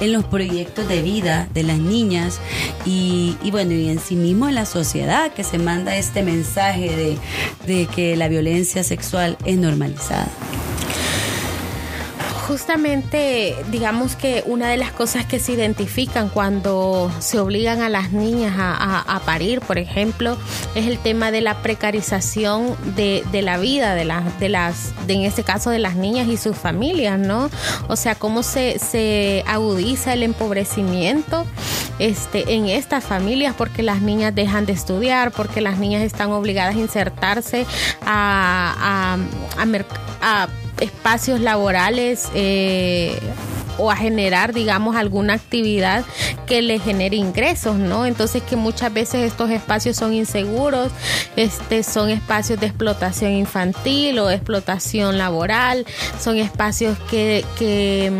en 0.00 0.12
los 0.14 0.24
proyectos 0.24 0.88
de 0.88 1.02
vida 1.02 1.50
de 1.52 1.64
las 1.64 1.76
niñas 1.76 2.40
y, 2.86 3.36
y 3.42 3.50
bueno, 3.50 3.74
y 3.74 3.90
en 3.90 3.98
sí 3.98 4.16
mismo 4.16 4.48
en 4.48 4.54
la 4.54 4.64
sociedad 4.64 5.34
que 5.34 5.44
se 5.44 5.58
manda 5.58 5.94
este 5.94 6.22
mensaje 6.22 6.96
de, 6.96 7.18
de 7.66 7.84
que 7.88 8.16
la 8.16 8.28
violencia 8.28 8.82
sexual 8.84 9.36
es 9.44 9.58
normalizada 9.58 10.28
justamente, 12.42 13.56
digamos 13.70 14.16
que 14.16 14.42
una 14.46 14.68
de 14.68 14.76
las 14.76 14.90
cosas 14.92 15.24
que 15.24 15.38
se 15.38 15.52
identifican 15.52 16.28
cuando 16.28 17.10
se 17.20 17.38
obligan 17.38 17.80
a 17.82 17.88
las 17.88 18.12
niñas 18.12 18.54
a, 18.58 19.20
parir, 19.24 19.60
por 19.60 19.78
ejemplo, 19.78 20.36
es 20.74 20.86
el 20.86 20.98
tema 20.98 21.30
de 21.30 21.40
la 21.40 21.62
precarización 21.62 22.76
de, 22.96 23.24
la 23.42 23.58
vida 23.58 23.94
de, 23.94 24.04
las 24.04 24.40
de 24.40 24.48
las, 24.48 24.92
en 25.06 25.22
este 25.22 25.44
caso, 25.44 25.70
de 25.70 25.78
las 25.78 25.94
niñas 25.94 26.26
y 26.28 26.36
sus 26.36 26.56
familias, 26.56 27.18
¿no? 27.18 27.50
O 27.88 27.96
sea, 27.96 28.16
cómo 28.16 28.42
se, 28.42 28.78
se 28.78 29.44
agudiza 29.46 30.12
el 30.12 30.24
empobrecimiento 30.24 31.46
este, 31.98 32.54
en 32.54 32.66
estas 32.66 33.04
familias 33.04 33.54
porque 33.56 33.82
las 33.82 34.02
niñas 34.02 34.34
dejan 34.34 34.66
de 34.66 34.72
estudiar, 34.72 35.30
porque 35.30 35.60
las 35.60 35.78
niñas 35.78 36.02
están 36.02 36.32
obligadas 36.32 36.74
a 36.74 36.78
insertarse 36.78 37.66
a, 38.04 39.16
a, 39.56 39.62
a, 39.62 40.42
a 40.42 40.48
espacios 40.82 41.40
laborales 41.40 42.28
eh, 42.34 43.18
o 43.78 43.90
a 43.90 43.96
generar, 43.96 44.52
digamos, 44.52 44.96
alguna 44.96 45.34
actividad 45.34 46.04
que 46.46 46.60
le 46.60 46.78
genere 46.78 47.16
ingresos, 47.16 47.76
¿no? 47.76 48.04
Entonces 48.04 48.42
que 48.42 48.56
muchas 48.56 48.92
veces 48.92 49.22
estos 49.22 49.50
espacios 49.50 49.96
son 49.96 50.12
inseguros, 50.12 50.92
este, 51.36 51.82
son 51.82 52.10
espacios 52.10 52.60
de 52.60 52.66
explotación 52.66 53.32
infantil 53.32 54.18
o 54.18 54.30
explotación 54.30 55.18
laboral, 55.18 55.86
son 56.20 56.36
espacios 56.36 56.98
que, 57.10 57.44
que, 57.58 58.12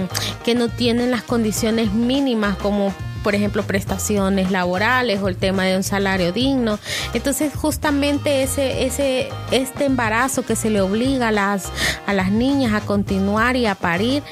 que 0.44 0.54
no 0.54 0.68
tienen 0.68 1.10
las 1.10 1.22
condiciones 1.22 1.92
mínimas 1.92 2.56
como 2.56 2.94
por 3.22 3.34
ejemplo, 3.34 3.62
prestaciones 3.62 4.50
laborales 4.50 5.20
o 5.22 5.28
el 5.28 5.36
tema 5.36 5.64
de 5.64 5.76
un 5.76 5.82
salario 5.82 6.32
digno. 6.32 6.78
Entonces, 7.14 7.54
justamente 7.54 8.42
ese, 8.42 8.84
ese, 8.84 9.28
este 9.50 9.84
embarazo 9.84 10.42
que 10.42 10.56
se 10.56 10.70
le 10.70 10.80
obliga 10.80 11.28
a 11.28 11.32
las, 11.32 11.70
a 12.06 12.12
las 12.12 12.30
niñas 12.30 12.74
a 12.74 12.80
continuar 12.80 13.56
y 13.56 13.66
a 13.66 13.74
parir, 13.74 14.22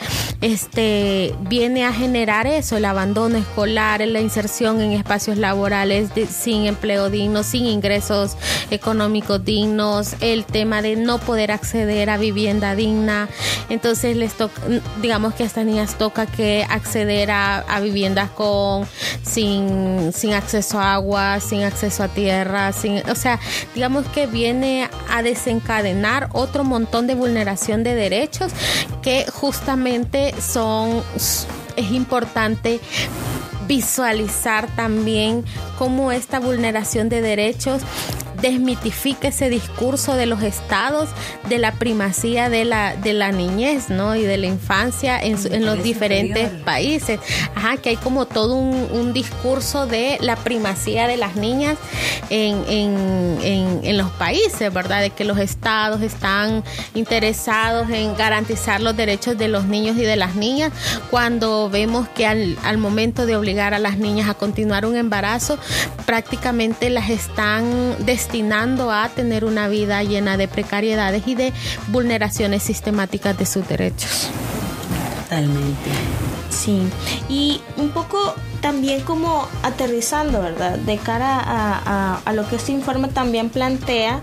este, 0.41 1.35
viene 1.43 1.85
a 1.85 1.93
generar 1.93 2.47
eso, 2.47 2.77
el 2.77 2.85
abandono 2.85 3.37
escolar, 3.37 4.01
la 4.07 4.21
inserción 4.21 4.81
en 4.81 4.93
espacios 4.93 5.37
laborales 5.37 6.09
sin 6.31 6.67
empleo 6.67 7.11
digno, 7.11 7.43
sin 7.43 7.67
ingresos 7.67 8.37
económicos 8.71 9.45
dignos, 9.45 10.15
el 10.21 10.45
tema 10.45 10.83
de 10.83 10.97
no 10.97 11.19
poder 11.19 11.53
acceder 11.53 12.11
a 12.11 12.17
vivienda 12.17 12.75
digna. 12.75 13.29
Entonces, 13.69 14.17
les 14.17 14.35
toca, 14.35 14.61
digamos 15.03 15.35
que 15.35 15.43
a 15.43 15.47
estas 15.47 15.65
niñas 15.65 15.97
toca 15.97 16.27
que 16.27 16.67
acceder 16.69 17.31
a, 17.31 17.59
a 17.59 17.81
viviendas 17.81 18.31
con 18.31 18.80
sin, 19.23 20.13
sin 20.13 20.33
acceso 20.35 20.79
a 20.79 20.95
agua, 20.95 21.41
sin 21.41 21.63
acceso 21.63 22.03
a 22.03 22.09
tierra, 22.09 22.73
sin, 22.73 22.99
o 23.09 23.15
sea, 23.15 23.39
digamos 23.75 24.07
que 24.09 24.27
viene 24.27 24.89
a 25.11 25.23
desencadenar 25.23 26.29
otro 26.33 26.65
montón 26.65 27.07
de 27.07 27.15
vulneración 27.15 27.83
de 27.83 27.95
derechos 27.95 28.53
que 29.03 29.27
justamente 29.31 30.35
son, 30.41 31.03
es 31.77 31.91
importante 31.93 32.81
visualizar 33.67 34.67
también 34.75 35.45
cómo 35.79 36.11
esta 36.11 36.41
vulneración 36.41 37.09
de 37.09 37.23
derechos 37.23 37.83
desmitifica 38.41 39.29
ese 39.29 39.51
discurso 39.51 40.15
de 40.15 40.27
los 40.27 40.43
estados 40.43 41.09
de 41.49 41.59
la 41.59 41.73
primacía 41.73 42.49
de 42.49 42.65
la, 42.65 42.97
de 42.97 43.13
la 43.13 43.33
niñez, 43.33 43.91
¿no? 43.91 44.17
Y 44.17 44.23
de 44.23 44.37
la 44.39 44.47
infancia 44.47 45.21
en, 45.21 45.37
en 45.53 45.67
los 45.67 45.83
diferentes 45.83 46.51
países. 46.65 47.21
Ajá, 47.55 47.77
que 47.77 47.91
hay 47.91 47.97
como 47.97 48.27
todo 48.27 48.55
un, 48.55 48.89
un, 48.93 49.13
discurso 49.13 49.87
de 49.87 50.19
la 50.21 50.37
primacía 50.37 51.07
de 51.07 51.17
las 51.17 51.37
niñas 51.37 51.77
en, 52.31 52.65
en, 52.69 53.39
en, 53.43 53.81
en, 53.83 53.99
los 53.99 54.11
países, 54.13 54.73
¿verdad? 54.73 55.01
De 55.01 55.11
que 55.11 55.25
los 55.25 55.39
estados 55.39 56.01
están 56.01 56.63
interesados 56.95 57.91
en 57.91 58.17
garantizar 58.17 58.81
los 58.81 58.97
derechos 58.97 59.37
de 59.37 59.49
los 59.49 59.65
niños 59.65 59.97
y 59.97 60.03
de 60.03 60.17
las 60.17 60.37
niñas, 60.37 60.73
cuando 61.11 61.69
vemos 61.69 62.09
que 62.09 62.27
al, 62.27 62.57
al 62.63 62.79
momento 62.79 63.27
de 63.27 63.37
obligar 63.37 63.75
a 63.75 63.79
las 63.79 63.99
niñas 63.99 64.29
a 64.29 64.35
continuar 64.35 64.87
un 64.87 64.97
embarazo, 64.97 65.59
prácticamente 66.07 66.89
las 66.89 67.11
están 67.11 67.97
destinando 67.99 68.30
a 68.33 69.09
tener 69.09 69.45
una 69.45 69.69
vida 69.69 70.03
llena 70.03 70.37
de 70.37 70.49
precariedades 70.49 71.27
y 71.27 71.35
de 71.35 71.53
vulneraciones 71.89 72.63
sistemáticas 72.63 73.37
de 73.37 73.47
sus 73.47 73.67
derechos. 73.67 74.29
Totalmente. 75.23 75.91
Sí, 76.51 76.83
y 77.29 77.61
un 77.77 77.91
poco 77.91 78.35
también 78.61 79.03
como 79.03 79.47
aterrizando, 79.63 80.43
¿verdad? 80.43 80.79
De 80.79 80.99
cara 80.99 81.39
a, 81.39 81.79
a, 81.85 82.21
a, 82.25 82.33
lo 82.33 82.47
que 82.49 82.57
este 82.57 82.73
informe 82.73 83.09
también 83.09 83.49
plantea, 83.49 84.21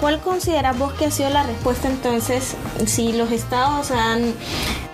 ¿cuál 0.00 0.20
consideras 0.20 0.76
vos 0.78 0.92
que 0.94 1.06
ha 1.06 1.10
sido 1.10 1.30
la 1.30 1.44
respuesta 1.44 1.88
entonces 1.88 2.56
si 2.86 3.12
los 3.12 3.30
estados 3.30 3.90
han, 3.90 4.34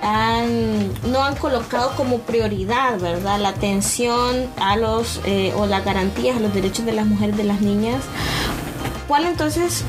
han 0.03 0.93
no 1.11 1.25
han 1.25 1.35
colocado 1.37 1.97
como 1.97 2.19
prioridad, 2.19 3.01
¿verdad? 3.01 3.41
La 3.41 3.49
atención 3.49 4.47
a 4.59 4.77
los 4.77 5.21
eh, 5.25 5.53
o 5.57 5.67
las 5.67 5.85
garantías 5.85 6.37
a 6.37 6.41
los 6.41 6.55
derechos 6.55 6.87
de 6.87 6.93
las 6.93 7.07
mujeres, 7.07 7.37
de 7.37 7.45
las 7.45 7.61
niñas 7.61 8.03
¿Cuál 9.09 9.27
entonces 9.27 9.85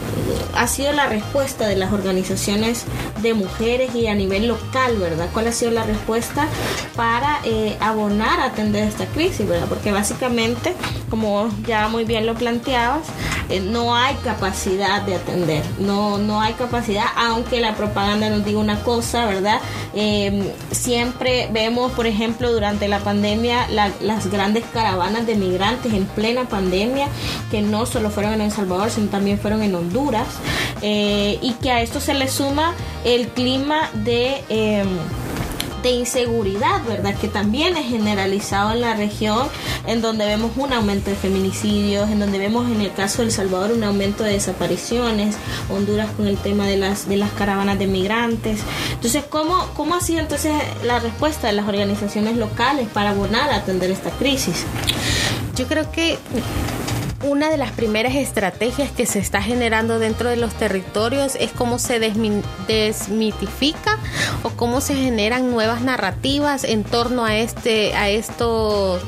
ha 0.55 0.67
sido 0.67 0.91
la 0.93 1.07
respuesta 1.07 1.67
de 1.67 1.75
las 1.75 1.91
organizaciones 1.91 2.85
de 3.21 3.33
mujeres 3.33 3.95
y 3.95 4.07
a 4.07 4.13
nivel 4.13 4.47
local, 4.47 4.97
verdad? 4.97 5.27
¿Cuál 5.33 5.47
ha 5.47 5.51
sido 5.51 5.71
la 5.71 5.83
respuesta 5.83 6.47
para 6.95 7.39
eh, 7.43 7.77
abonar 7.79 8.39
a 8.39 8.45
atender 8.45 8.83
esta 8.83 9.05
crisis, 9.07 9.47
verdad? 9.47 9.67
Porque 9.67 9.91
básicamente, 9.91 10.75
como 11.09 11.49
ya 11.65 11.87
muy 11.87 12.05
bien 12.05 12.27
lo 12.27 12.35
planteabas, 12.35 13.07
eh, 13.49 13.61
no 13.61 13.95
hay 13.95 14.13
capacidad 14.15 15.01
de 15.03 15.15
atender, 15.15 15.63
no, 15.79 16.17
no 16.17 16.41
hay 16.41 16.53
capacidad, 16.53 17.05
aunque 17.15 17.61
la 17.61 17.75
propaganda 17.75 18.29
nos 18.29 18.43
diga 18.43 18.59
una 18.59 18.81
cosa, 18.81 19.25
¿verdad? 19.25 19.61
Eh, 19.95 20.53
siempre 20.71 21.49
vemos, 21.53 21.93
por 21.93 22.07
ejemplo, 22.07 22.51
durante 22.51 22.87
la 22.89 22.99
pandemia, 22.99 23.67
la, 23.69 23.91
las 24.01 24.29
grandes 24.29 24.65
caravanas 24.73 25.25
de 25.25 25.35
migrantes 25.35 25.93
en 25.93 26.05
plena 26.05 26.43
pandemia, 26.43 27.07
que 27.49 27.61
no 27.61 27.85
solo 27.85 28.09
fueron 28.09 28.33
en 28.33 28.41
El 28.41 28.51
Salvador, 28.51 28.89
sino 28.89 29.07
también 29.07 29.39
fueron 29.39 29.61
en 29.61 29.75
Honduras, 29.75 30.27
eh, 30.81 31.39
y 31.41 31.53
que 31.53 31.71
a 31.71 31.81
esto 31.81 31.99
se 31.99 32.13
le 32.13 32.27
suma 32.27 32.73
el 33.03 33.27
clima 33.29 33.89
de... 33.93 34.43
Eh, 34.49 34.85
de 35.83 35.91
inseguridad, 35.91 36.83
¿verdad? 36.87 37.15
Que 37.15 37.27
también 37.27 37.77
es 37.77 37.87
generalizado 37.87 38.71
en 38.71 38.81
la 38.81 38.95
región, 38.95 39.47
en 39.85 40.01
donde 40.01 40.25
vemos 40.25 40.51
un 40.57 40.73
aumento 40.73 41.09
de 41.09 41.15
feminicidios, 41.15 42.09
en 42.09 42.19
donde 42.19 42.39
vemos 42.39 42.69
en 42.69 42.81
el 42.81 42.91
caso 42.93 43.19
de 43.19 43.25
El 43.25 43.31
Salvador 43.31 43.71
un 43.71 43.83
aumento 43.83 44.23
de 44.23 44.31
desapariciones, 44.31 45.35
Honduras 45.69 46.09
con 46.17 46.27
el 46.27 46.37
tema 46.37 46.65
de 46.65 46.77
las, 46.77 47.07
de 47.07 47.17
las 47.17 47.31
caravanas 47.31 47.77
de 47.77 47.87
migrantes. 47.87 48.61
Entonces, 48.93 49.23
¿cómo, 49.29 49.67
¿cómo 49.75 49.95
ha 49.95 50.01
sido 50.01 50.19
entonces 50.19 50.53
la 50.83 50.99
respuesta 50.99 51.47
de 51.47 51.53
las 51.53 51.67
organizaciones 51.67 52.37
locales 52.37 52.87
para 52.89 53.11
abonar 53.11 53.49
a 53.51 53.57
atender 53.57 53.91
esta 53.91 54.09
crisis? 54.11 54.65
Yo 55.55 55.67
creo 55.67 55.91
que 55.91 56.17
una 57.23 57.49
de 57.49 57.57
las 57.57 57.71
primeras 57.71 58.15
estrategias 58.15 58.91
que 58.91 59.05
se 59.05 59.19
está 59.19 59.41
generando 59.41 59.99
dentro 59.99 60.29
de 60.29 60.37
los 60.37 60.53
territorios 60.53 61.35
es 61.35 61.51
cómo 61.51 61.79
se 61.79 61.99
desmitifica 62.67 63.97
o 64.43 64.51
cómo 64.51 64.81
se 64.81 64.95
generan 64.95 65.49
nuevas 65.49 65.81
narrativas 65.81 66.63
en 66.63 66.83
torno 66.83 67.25
a 67.25 67.35
este 67.37 67.95
a 67.95 68.09
estos 68.09 69.01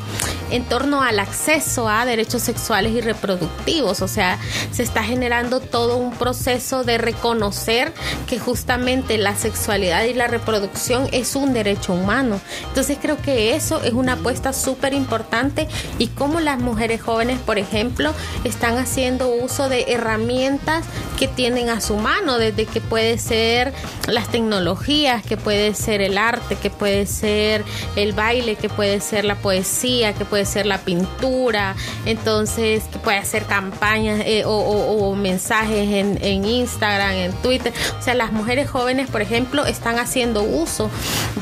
en 0.51 0.63
torno 0.65 1.01
al 1.01 1.19
acceso 1.19 1.87
a 1.87 2.05
derechos 2.05 2.43
sexuales 2.43 2.93
y 2.93 3.01
reproductivos. 3.01 4.01
O 4.01 4.07
sea, 4.07 4.39
se 4.71 4.83
está 4.83 5.03
generando 5.03 5.59
todo 5.59 5.97
un 5.97 6.11
proceso 6.11 6.83
de 6.83 6.97
reconocer 6.97 7.93
que 8.27 8.39
justamente 8.39 9.17
la 9.17 9.35
sexualidad 9.35 10.03
y 10.03 10.13
la 10.13 10.27
reproducción 10.27 11.07
es 11.11 11.35
un 11.35 11.53
derecho 11.53 11.93
humano. 11.93 12.39
Entonces 12.67 12.97
creo 13.01 13.17
que 13.17 13.55
eso 13.55 13.81
es 13.83 13.93
una 13.93 14.13
apuesta 14.13 14.53
súper 14.53 14.93
importante 14.93 15.67
y 15.97 16.07
cómo 16.07 16.39
las 16.39 16.59
mujeres 16.59 17.01
jóvenes, 17.01 17.39
por 17.39 17.57
ejemplo, 17.57 18.13
están 18.43 18.77
haciendo 18.77 19.29
uso 19.29 19.69
de 19.69 19.85
herramientas 19.89 20.85
que 21.17 21.27
tienen 21.27 21.69
a 21.69 21.81
su 21.81 21.97
mano, 21.97 22.37
desde 22.37 22.65
que 22.65 22.81
puede 22.81 23.17
ser 23.17 23.73
las 24.07 24.29
tecnologías, 24.29 25.23
que 25.23 25.37
puede 25.37 25.73
ser 25.73 26.01
el 26.01 26.17
arte, 26.17 26.55
que 26.55 26.69
puede 26.69 27.05
ser 27.05 27.63
el 27.95 28.13
baile, 28.13 28.55
que 28.55 28.69
puede 28.69 29.01
ser 29.01 29.25
la 29.25 29.35
poesía, 29.35 30.13
que 30.13 30.25
puede 30.25 30.38
ser 30.45 30.65
la 30.65 30.79
pintura, 30.79 31.75
entonces 32.05 32.83
puede 33.03 33.17
hacer 33.17 33.45
campañas 33.45 34.21
eh, 34.25 34.43
o, 34.45 35.15
mensajes 35.15 35.89
en, 35.89 36.19
en 36.21 36.45
Instagram, 36.45 37.11
en 37.11 37.31
Twitter. 37.41 37.73
O 37.99 38.01
sea, 38.01 38.13
las 38.13 38.31
mujeres 38.31 38.69
jóvenes, 38.69 39.09
por 39.09 39.21
ejemplo, 39.21 39.65
están 39.65 39.99
haciendo 39.99 40.43
uso 40.43 40.89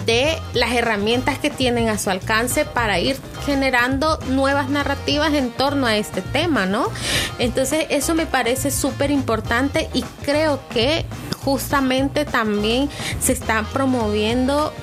de 0.06 0.38
las 0.54 0.72
herramientas 0.72 1.38
que 1.40 1.50
tienen 1.50 1.90
a 1.90 1.98
su 1.98 2.10
alcance 2.10 2.66
para 2.66 3.00
ir 3.00 3.18
generando 3.46 4.20
nuevas 4.30 4.70
narrativas 4.70 5.34
en 5.34 5.52
torno 5.52 5.88
a 5.88 5.98
este 5.98 6.22
tema, 6.22 6.66
¿no? 6.66 6.88
Entonces, 7.40 7.86
eso 7.90 8.16
me 8.16 8.26
parece 8.26 8.72
súper 8.72 9.12
importante 9.12 9.90
y 9.94 10.04
creo 10.24 10.60
que 10.70 11.06
justamente 11.44 12.26
también 12.26 12.90
se 13.22 13.32
está 13.32 13.64
promoviendo 13.72 14.74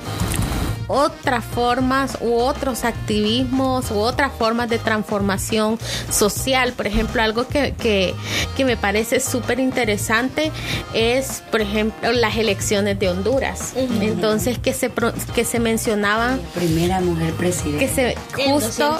otras 0.87 1.43
formas 1.43 2.17
u 2.21 2.35
otros 2.35 2.83
activismos 2.83 3.91
u 3.91 3.99
otras 3.99 4.31
formas 4.37 4.69
de 4.69 4.77
transformación 4.77 5.79
social. 6.09 6.73
Por 6.73 6.87
ejemplo, 6.87 7.21
algo 7.21 7.47
que, 7.47 7.73
que, 7.77 8.65
me 8.65 8.77
parece 8.77 9.19
súper 9.19 9.59
interesante 9.59 10.51
es, 10.93 11.43
por 11.51 11.61
ejemplo, 11.61 12.11
las 12.11 12.35
elecciones 12.35 12.97
de 12.97 13.09
Honduras. 13.09 13.73
Entonces, 13.75 14.57
que 14.57 14.73
se, 14.73 14.91
que 15.35 15.45
se 15.45 15.59
mencionaban... 15.59 16.41
La 16.41 16.61
primera 16.61 17.01
mujer 17.01 17.33
presidenta. 17.33 17.79
Que 17.79 17.87
se, 17.87 18.15
justo 18.49 18.97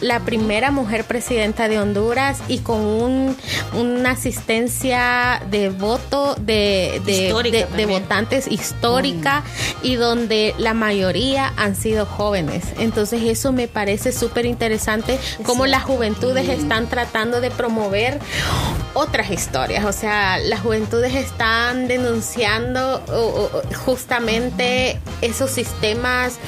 la 0.00 0.20
primera 0.20 0.70
mujer 0.70 1.04
presidenta 1.04 1.68
de 1.68 1.78
Honduras 1.78 2.38
y 2.48 2.58
con 2.58 2.80
un, 2.80 3.36
una 3.74 4.12
asistencia 4.12 5.42
de 5.50 5.68
voto 5.68 6.34
de, 6.36 7.02
de, 7.04 7.66
de, 7.76 7.86
votantes 7.86 8.50
histórica 8.50 9.42
y 9.82 9.96
donde 9.96 10.54
la 10.58 10.72
mayoría 10.74 11.21
han 11.56 11.76
sido 11.76 12.04
jóvenes. 12.04 12.64
Entonces 12.78 13.22
eso 13.22 13.52
me 13.52 13.68
parece 13.68 14.12
súper 14.12 14.46
interesante 14.46 15.18
cómo 15.44 15.66
las 15.66 15.84
juventudes 15.84 16.48
están 16.48 16.88
tratando 16.88 17.40
de 17.40 17.50
promover 17.50 18.18
otras 18.94 19.30
historias. 19.30 19.84
O 19.84 19.92
sea, 19.92 20.38
las 20.38 20.60
juventudes 20.60 21.14
están 21.14 21.88
denunciando 21.88 23.02
justamente 23.84 25.00
esos 25.20 25.50
sistemas 25.50 26.38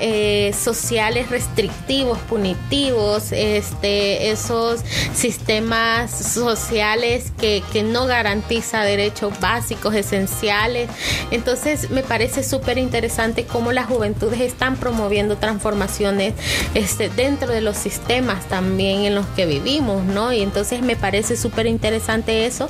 eh, 0.00 0.54
sociales 0.58 1.30
restrictivos, 1.30 2.18
punitivos, 2.18 3.32
este, 3.32 4.30
esos 4.30 4.80
sistemas 5.14 6.10
sociales 6.10 7.32
que, 7.38 7.62
que 7.72 7.82
no 7.82 8.06
garantiza 8.06 8.82
derechos 8.82 9.38
básicos, 9.40 9.94
esenciales. 9.94 10.90
Entonces 11.30 11.90
me 11.90 12.02
parece 12.02 12.42
súper 12.42 12.78
interesante 12.78 13.44
cómo 13.44 13.72
la 13.72 13.84
juventud 13.84 14.23
están 14.32 14.76
promoviendo 14.76 15.36
transformaciones 15.36 16.34
este, 16.74 17.08
dentro 17.08 17.48
de 17.48 17.60
los 17.60 17.76
sistemas 17.76 18.44
también 18.48 19.04
en 19.04 19.14
los 19.14 19.26
que 19.28 19.46
vivimos, 19.46 20.04
¿no? 20.04 20.32
Y 20.32 20.42
entonces 20.42 20.82
me 20.82 20.96
parece 20.96 21.36
súper 21.36 21.66
interesante 21.66 22.46
eso, 22.46 22.68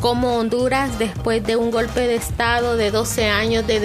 como 0.00 0.36
Honduras, 0.36 0.98
después 0.98 1.44
de 1.44 1.56
un 1.56 1.70
golpe 1.70 2.00
de 2.06 2.16
Estado 2.16 2.76
de 2.76 2.90
12 2.90 3.28
años 3.28 3.66
de, 3.66 3.80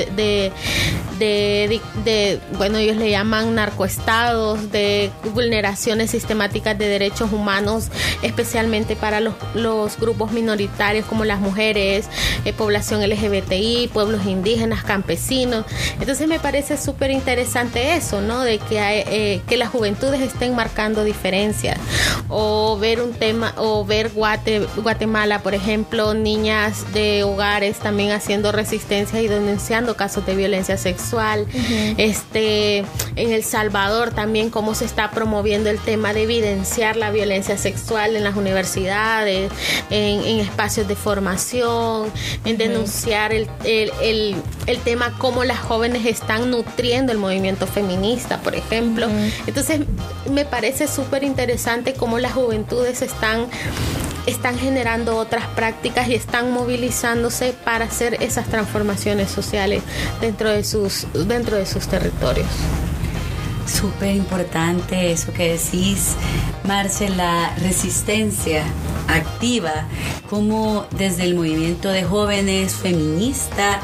de, 1.19 1.81
de, 2.05 2.39
bueno, 2.57 2.77
ellos 2.77 2.97
le 2.97 3.09
llaman 3.09 3.55
narcoestados, 3.55 4.71
de 4.71 5.11
vulneraciones 5.33 6.11
sistemáticas 6.11 6.77
de 6.77 6.87
derechos 6.87 7.31
humanos, 7.31 7.89
especialmente 8.21 8.95
para 8.95 9.19
los, 9.19 9.33
los 9.53 9.97
grupos 9.99 10.31
minoritarios 10.31 11.05
como 11.05 11.25
las 11.25 11.39
mujeres, 11.39 12.07
eh, 12.45 12.53
población 12.53 13.01
LGBTI, 13.07 13.89
pueblos 13.93 14.25
indígenas, 14.25 14.83
campesinos. 14.83 15.65
Entonces 15.99 16.27
me 16.27 16.39
parece 16.39 16.77
súper 16.77 17.08
interesante 17.11 17.95
eso, 17.95 18.21
¿no? 18.21 18.41
De 18.41 18.59
que, 18.59 18.79
eh, 18.79 19.41
que 19.47 19.57
las 19.57 19.69
juventudes 19.69 20.21
estén 20.21 20.55
marcando 20.55 21.03
diferencias. 21.03 21.79
O 22.27 22.77
ver 22.79 23.01
un 23.01 23.13
tema, 23.13 23.53
o 23.57 23.85
ver 23.85 24.11
Guatemala, 24.11 25.41
por 25.41 25.53
ejemplo, 25.53 26.13
niñas 26.13 26.93
de 26.93 27.23
hogares 27.23 27.79
también 27.79 28.11
haciendo 28.11 28.51
resistencia 28.51 29.21
y 29.21 29.27
denunciando 29.27 29.95
casos 29.95 30.25
de 30.25 30.35
violencia 30.35 30.77
sexual. 30.77 31.47
Este, 31.97 32.79
en 33.15 33.33
El 33.33 33.43
Salvador 33.43 34.11
también 34.11 34.49
cómo 34.49 34.75
se 34.75 34.85
está 34.85 35.11
promoviendo 35.11 35.69
el 35.69 35.79
tema 35.79 36.13
de 36.13 36.23
evidenciar 36.23 36.95
la 36.95 37.11
violencia 37.11 37.57
sexual 37.57 38.15
en 38.15 38.23
las 38.23 38.35
universidades, 38.35 39.51
en, 39.89 40.39
espacios 40.39 40.87
de 40.87 40.95
formación, 40.95 42.11
en 42.45 42.57
denunciar 42.57 43.33
el, 43.33 43.47
el, 43.63 43.91
el, 44.01 44.35
el 44.67 44.79
tema 44.79 45.13
cómo 45.17 45.43
las 45.43 45.59
jóvenes 45.59 46.05
están 46.05 46.51
nutriendo 46.51 46.98
el 47.07 47.17
movimiento 47.17 47.67
feminista, 47.67 48.39
por 48.39 48.55
ejemplo. 48.55 49.07
Entonces, 49.47 49.81
me 50.29 50.45
parece 50.45 50.87
súper 50.87 51.23
interesante 51.23 51.93
cómo 51.93 52.19
las 52.19 52.33
juventudes 52.33 53.01
están 53.01 53.47
están 54.25 54.59
generando 54.59 55.17
otras 55.17 55.47
prácticas 55.47 56.07
y 56.07 56.13
están 56.13 56.51
movilizándose 56.51 57.53
para 57.65 57.85
hacer 57.85 58.21
esas 58.21 58.47
transformaciones 58.47 59.31
sociales 59.31 59.81
dentro 60.21 60.51
de 60.51 60.63
sus, 60.63 61.07
dentro 61.27 61.57
de 61.57 61.65
sus 61.65 61.87
territorios. 61.87 62.47
Súper 63.65 64.15
importante 64.15 65.11
eso 65.11 65.31
que 65.31 65.53
decís, 65.53 66.15
Marce, 66.63 67.09
la 67.09 67.55
resistencia 67.57 68.63
activa, 69.07 69.87
como 70.29 70.87
desde 70.91 71.23
el 71.23 71.35
movimiento 71.35 71.89
de 71.89 72.03
jóvenes 72.03 72.73
feminista, 72.73 73.79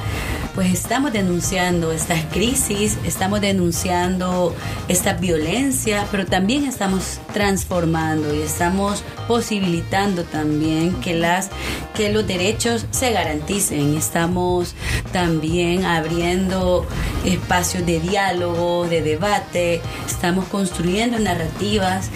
pues 0.55 0.71
estamos 0.71 1.11
denunciando 1.11 1.91
estas 1.91 2.23
crisis, 2.31 2.97
estamos 3.03 3.41
denunciando 3.41 4.55
esta 4.87 5.13
violencia, 5.13 6.07
pero 6.11 6.25
también 6.25 6.63
estamos 6.63 7.19
transformando 7.33 8.33
y 8.33 8.41
estamos 8.41 9.03
posibilitando 9.27 10.23
también 10.23 10.93
que 11.01 11.13
las 11.13 11.49
que 11.93 12.11
los 12.11 12.25
derechos 12.25 12.85
se 12.91 13.11
garanticen. 13.11 13.97
Estamos 13.97 14.75
también 15.11 15.83
abriendo 15.83 16.85
espacios 17.25 17.85
de 17.85 17.99
diálogo, 17.99 18.87
de 18.87 19.01
debate, 19.01 19.81
estamos 20.07 20.45
construyendo 20.45 21.19
narrativas 21.19 22.09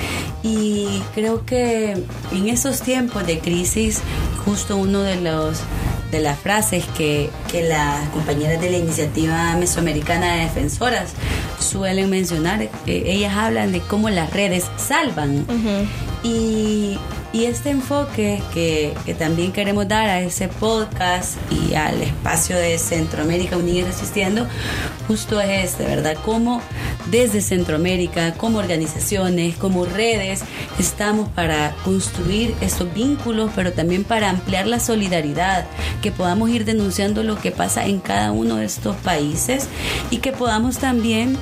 y 0.44 1.02
creo 1.14 1.46
que 1.46 1.92
en 2.32 2.48
esos 2.48 2.82
tiempos 2.82 3.28
de 3.28 3.40
crisis 3.40 4.02
justo 4.46 4.78
uno 4.78 5.02
de 5.02 5.18
los 5.18 5.60
de 6.12 6.20
las 6.20 6.40
frases 6.40 6.86
que, 6.98 7.30
que 7.52 7.64
las 7.64 8.10
compañeras 8.10 8.60
de 8.62 8.72
la 8.72 8.78
iniciativa 8.78 9.56
mesoamericana 9.56 10.36
de 10.36 10.40
defensoras 10.42 11.12
suelen 11.60 12.10
mencionar. 12.10 12.62
Eh, 12.62 12.70
ellas 12.86 13.36
hablan 13.36 13.72
de 13.72 13.82
cómo 13.82 14.10
las 14.10 14.32
redes 14.32 14.66
salvan. 14.78 15.46
Y 16.24 16.98
este 17.34 17.70
enfoque 17.70 18.42
que, 18.54 18.94
que, 19.06 19.14
también 19.14 19.52
queremos 19.52 19.88
dar 19.88 20.10
a 20.10 20.20
ese 20.20 20.48
podcast 20.48 21.38
y 21.52 21.76
al 21.76 22.02
espacio 22.02 22.58
de 22.58 22.78
Centroamérica 22.80 23.56
Unida 23.56 23.80
y 23.80 23.84
Resistiendo, 23.84 24.48
justo 25.08 25.40
es 25.40 25.66
este, 25.66 25.86
¿verdad? 25.86 26.18
Cómo 26.26 26.62
desde 27.12 27.42
Centroamérica, 27.42 28.34
como 28.34 28.58
organizaciones, 28.58 29.56
como 29.58 29.86
redes, 29.86 30.42
estamos 30.80 31.30
para 31.30 31.76
construir 31.84 32.56
estos 32.62 32.92
vínculos, 32.94 33.52
pero 33.56 33.74
también 33.74 34.04
para 34.04 34.30
ampliar 34.30 34.68
la 34.68 34.80
solidaridad, 34.80 35.66
que 36.02 36.12
podamos 36.12 36.50
ir 36.50 36.66
denunciando 36.66 37.24
lo 37.24 37.38
que 37.38 37.52
pasa 37.52 37.86
en 37.86 38.00
cada 38.00 38.32
uno 38.32 38.58
de 38.58 38.66
estos 38.66 38.96
países 38.98 39.68
y 40.10 40.18
que 40.18 40.32
podamos 40.32 40.78
también 40.80 41.38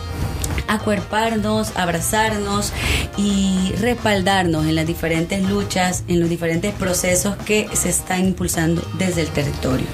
acuerparnos, 0.67 1.75
abrazarnos 1.75 2.73
y 3.17 3.71
respaldarnos 3.79 4.65
en 4.65 4.75
las 4.75 4.85
diferentes 4.87 5.47
luchas, 5.47 6.03
en 6.07 6.19
los 6.19 6.29
diferentes 6.29 6.73
procesos 6.73 7.35
que 7.37 7.69
se 7.73 7.89
están 7.89 8.25
impulsando 8.25 8.81
desde 8.97 9.21
el 9.21 9.29
territorio. 9.29 9.87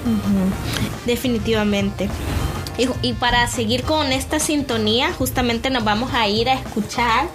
Definitivamente. 1.05 2.09
Y, 2.77 3.13
para 3.13 3.47
seguir 3.47 3.83
con 3.83 4.11
esta 4.11 4.39
sintonía, 4.39 5.13
justamente 5.13 5.69
nos 5.69 5.83
vamos 5.83 6.13
a 6.13 6.27
ir 6.27 6.49
a 6.49 6.53
escuchar 6.53 7.27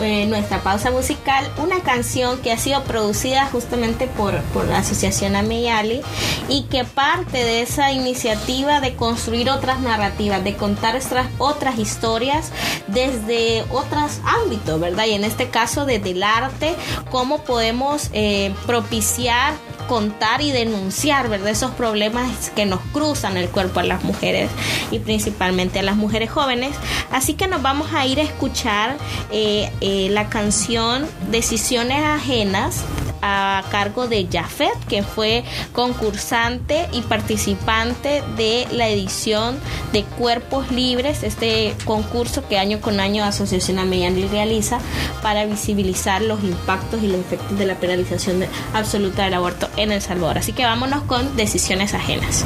eh, 0.00 0.26
nuestra 0.26 0.62
pausa 0.62 0.90
musical 0.90 1.44
una 1.58 1.80
canción 1.80 2.40
que 2.40 2.52
ha 2.52 2.58
sido 2.58 2.84
producida 2.84 3.46
justamente 3.46 4.06
por, 4.06 4.40
por 4.52 4.66
la 4.66 4.78
Asociación 4.78 5.34
Ameyali 5.34 6.02
y 6.48 6.64
que 6.64 6.84
parte 6.84 7.38
de 7.38 7.62
esa 7.62 7.90
iniciativa 7.92 8.80
de 8.80 8.94
construir 8.94 9.50
otras 9.50 9.80
narrativas, 9.80 10.44
de 10.44 10.54
contar 10.54 10.96
otras, 10.96 11.26
otras 11.38 11.78
historias 11.78 12.52
desde 12.86 13.64
otros 13.70 14.20
ámbitos, 14.24 14.78
¿verdad? 14.78 15.06
Y 15.06 15.12
en 15.12 15.24
este 15.24 15.48
caso 15.48 15.84
desde 15.84 16.10
el 16.10 16.22
arte, 16.22 16.74
cómo 17.10 17.42
podemos 17.42 18.08
eh, 18.12 18.54
propiciar 18.66 19.54
contar 19.86 20.40
y 20.42 20.52
denunciar, 20.52 21.28
¿verdad? 21.28 21.48
Esos 21.48 21.70
problemas 21.72 22.50
que 22.54 22.66
nos 22.66 22.80
cruzan 22.92 23.36
el 23.36 23.48
cuerpo 23.48 23.80
a 23.80 23.82
las 23.82 24.04
mujeres 24.04 24.50
y 24.90 24.98
principalmente 24.98 25.78
a 25.78 25.82
las 25.82 25.96
mujeres 25.96 26.30
jóvenes. 26.30 26.76
Así 27.10 27.34
que 27.34 27.48
nos 27.48 27.62
vamos 27.62 27.92
a 27.92 28.06
ir 28.06 28.18
a 28.20 28.22
escuchar 28.22 28.96
eh, 29.30 29.70
eh, 29.80 30.08
la 30.10 30.28
canción 30.28 31.06
Decisiones 31.30 32.02
Ajenas 32.04 32.84
a 33.26 33.62
cargo 33.70 34.06
de 34.06 34.28
Jafet, 34.30 34.78
que 34.88 35.02
fue 35.02 35.44
concursante 35.72 36.88
y 36.92 37.02
participante 37.02 38.22
de 38.36 38.68
la 38.70 38.88
edición 38.88 39.58
de 39.92 40.04
Cuerpos 40.04 40.70
Libres, 40.70 41.22
este 41.22 41.74
concurso 41.84 42.46
que 42.48 42.58
año 42.58 42.80
con 42.80 43.00
año 43.00 43.24
Asociación 43.24 43.78
Ameyani 43.78 44.26
realiza 44.28 44.78
para 45.22 45.44
visibilizar 45.44 46.22
los 46.22 46.42
impactos 46.44 47.02
y 47.02 47.08
los 47.08 47.20
efectos 47.20 47.58
de 47.58 47.66
la 47.66 47.74
penalización 47.74 48.44
absoluta 48.74 49.24
del 49.24 49.34
aborto 49.34 49.68
en 49.76 49.90
El 49.90 50.00
Salvador. 50.02 50.38
Así 50.38 50.52
que 50.52 50.64
vámonos 50.64 51.02
con 51.02 51.36
decisiones 51.36 51.94
ajenas. 51.94 52.44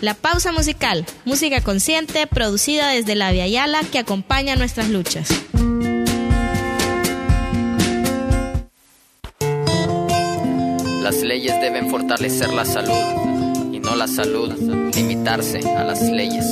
La 0.00 0.14
pausa 0.14 0.52
musical, 0.52 1.04
música 1.24 1.60
consciente 1.60 2.26
producida 2.28 2.88
desde 2.88 3.16
la 3.16 3.32
Via 3.32 3.48
Yala 3.48 3.80
que 3.90 3.98
acompaña 3.98 4.54
nuestras 4.54 4.90
luchas. 4.90 5.28
Las 11.08 11.22
leyes 11.22 11.58
deben 11.62 11.88
fortalecer 11.88 12.52
la 12.52 12.66
salud 12.66 13.72
y 13.72 13.80
no 13.80 13.96
la 13.96 14.06
salud 14.06 14.52
limitarse 14.94 15.60
a 15.66 15.82
las 15.82 16.02
leyes. 16.02 16.44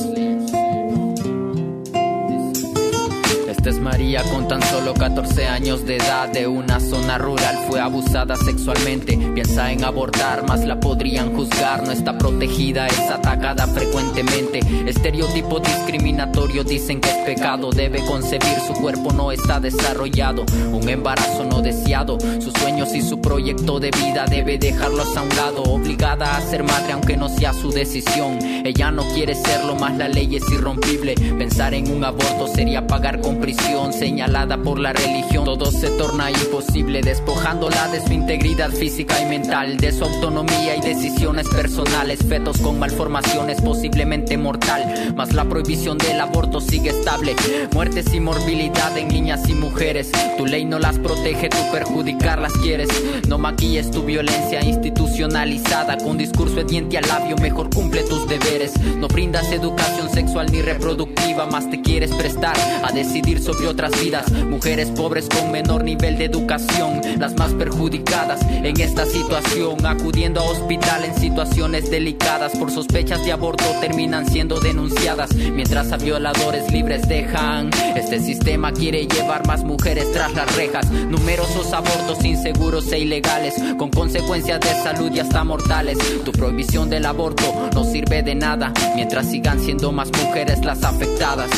Es 3.69 3.81
María 3.81 4.23
con 4.31 4.47
tan 4.47 4.63
solo 4.63 4.95
14 4.95 5.47
años 5.47 5.85
de 5.85 5.97
edad 5.97 6.29
de 6.29 6.47
una 6.47 6.79
zona 6.79 7.19
rural 7.19 7.59
fue 7.67 7.81
abusada 7.81 8.37
sexualmente. 8.37 9.17
Piensa 9.35 9.73
en 9.73 9.83
abortar, 9.83 10.47
más 10.47 10.65
la 10.65 10.79
podrían 10.79 11.35
juzgar. 11.35 11.83
No 11.83 11.91
está 11.91 12.17
protegida, 12.17 12.87
es 12.87 13.11
atacada 13.11 13.67
frecuentemente. 13.67 14.61
Estereotipo 14.87 15.59
discriminatorio 15.59 16.63
dicen 16.63 17.01
que 17.01 17.11
es 17.11 17.17
pecado. 17.25 17.71
Debe 17.71 18.05
concebir, 18.05 18.57
su 18.65 18.73
cuerpo 18.75 19.13
no 19.13 19.33
está 19.33 19.59
desarrollado. 19.59 20.45
Un 20.73 20.89
embarazo 20.89 21.45
no 21.45 21.61
deseado, 21.61 22.19
sus 22.41 22.53
sueños 22.61 22.95
y 22.95 23.03
su 23.03 23.21
proyecto 23.21 23.81
de 23.81 23.91
vida 23.91 24.27
debe 24.27 24.59
dejarlos 24.59 25.17
a 25.17 25.23
un 25.23 25.31
lado. 25.31 25.63
Obligada 25.65 26.37
a 26.37 26.41
ser 26.41 26.63
madre 26.63 26.93
aunque 26.93 27.17
no 27.17 27.29
sea 27.29 27.53
su 27.53 27.73
decisión. 27.73 28.39
Ella 28.65 28.93
no 28.93 29.03
quiere 29.15 29.35
serlo, 29.35 29.75
más 29.75 29.97
la 29.97 30.09
ley 30.09 30.37
es 30.37 30.49
irrompible. 30.53 31.15
Pensar 31.15 31.75
en 31.75 31.91
un 31.91 32.05
aborto 32.05 32.47
sería 32.47 32.87
pagar 32.87 33.21
con 33.21 33.41
prisión 33.41 33.56
señalada 33.93 34.59
por 34.59 34.79
la 34.79 34.93
religión. 34.93 35.45
Todo 35.45 35.71
se 35.71 35.89
torna 35.91 36.31
imposible, 36.31 37.01
despojándola 37.01 37.89
de 37.89 38.01
su 38.01 38.13
integridad 38.13 38.71
física 38.71 39.21
y 39.21 39.27
mental, 39.27 39.77
de 39.77 39.93
su 39.93 40.05
autonomía 40.05 40.77
y 40.77 40.81
decisiones 40.81 41.49
personales. 41.49 42.21
Fetos 42.29 42.59
con 42.59 42.79
malformaciones, 42.79 43.61
posiblemente 43.61 44.37
mortal. 44.37 45.13
Mas 45.17 45.33
la 45.33 45.45
prohibición 45.45 45.99
del 45.99 46.21
aborto 46.21 46.61
sigue 46.61 46.91
estable. 46.91 47.35
Muertes 47.73 48.13
y 48.13 48.21
morbilidad 48.21 48.97
en 48.97 49.09
niñas 49.09 49.49
y 49.49 49.55
mujeres. 49.55 50.11
Tu 50.37 50.47
ley 50.47 50.65
no 50.65 50.79
las 50.79 50.99
protege, 50.99 51.49
tú 51.49 51.59
perjudicarlas 51.73 52.53
quieres. 52.55 52.89
No 53.29 53.39
maquilles 53.39 53.91
tu 53.91 54.03
violencia 54.03 54.63
institucionalizada 54.63 55.97
con 55.99 56.19
discurso 56.19 56.57
de 56.57 56.65
diente 56.65 56.99
al 56.99 57.09
labio. 57.09 57.37
Mejor 57.37 57.71
cumple 57.75 58.03
tus 58.03 58.29
deberes. 58.29 58.79
No 58.99 59.09
brindas 59.09 59.51
educación 59.53 60.11
sexual 60.11 60.47
ni 60.53 60.63
reproductiva, 60.63 61.47
más 61.47 61.71
te 61.71 61.81
quieres 61.81 62.13
prestar 62.13 62.57
a 62.83 62.93
decidir 62.93 63.43
sobre 63.47 63.69
otras 63.69 63.99
vidas. 64.03 64.31
Mujeres 64.33 64.91
pobres 64.91 65.29
con 65.29 65.53
menor 65.53 65.85
nivel 65.85 66.19
de 66.19 66.25
educación, 66.25 67.01
las 67.19 67.37
más 67.37 67.53
perjudicadas 67.55 68.41
en 68.43 68.81
esta 68.81 69.07
situación, 69.07 69.87
acudiendo 69.87 70.41
a 70.41 70.45
hospital 70.45 71.05
en 71.05 71.15
situaciones 71.15 71.89
delicadas 71.91 72.57
por 72.57 72.73
sospechas 72.73 73.25
de 73.25 73.33
aborto 73.33 73.65
terminan 73.81 74.29
siendo 74.29 74.59
denunciadas, 74.59 75.33
mientras 75.35 75.93
a 75.93 75.97
violadores 75.97 76.71
libres 76.73 77.09
dejan. 77.09 77.71
Este 77.95 78.19
sistema 78.19 78.73
quiere 78.73 79.07
llevar 79.07 79.47
más 79.47 79.63
mujeres 79.63 80.11
tras 80.13 80.35
las 80.35 80.55
rejas, 80.57 80.91
numerosos 80.91 81.73
abortos 81.73 82.25
inseguros 82.25 82.91
e 82.91 82.99
ilegales, 82.99 83.55
con 83.79 83.91
consecuencias 83.91 84.61
de 84.61 84.75
salud 84.83 85.13
y 85.13 85.21
hasta 85.21 85.45
mortales. 85.45 85.99
Tu 86.25 86.33
prohibición 86.33 86.91
del 86.91 87.07
aborto 87.07 87.71
no 87.73 87.85
sirve 87.85 88.25
de 88.25 88.35
nada, 88.35 88.73
mientras 88.97 89.31
sigan 89.31 89.61
siendo 89.61 89.93
más 89.93 90.11
mujeres 90.21 90.65
las 90.65 90.83
afectadas. 90.83 91.51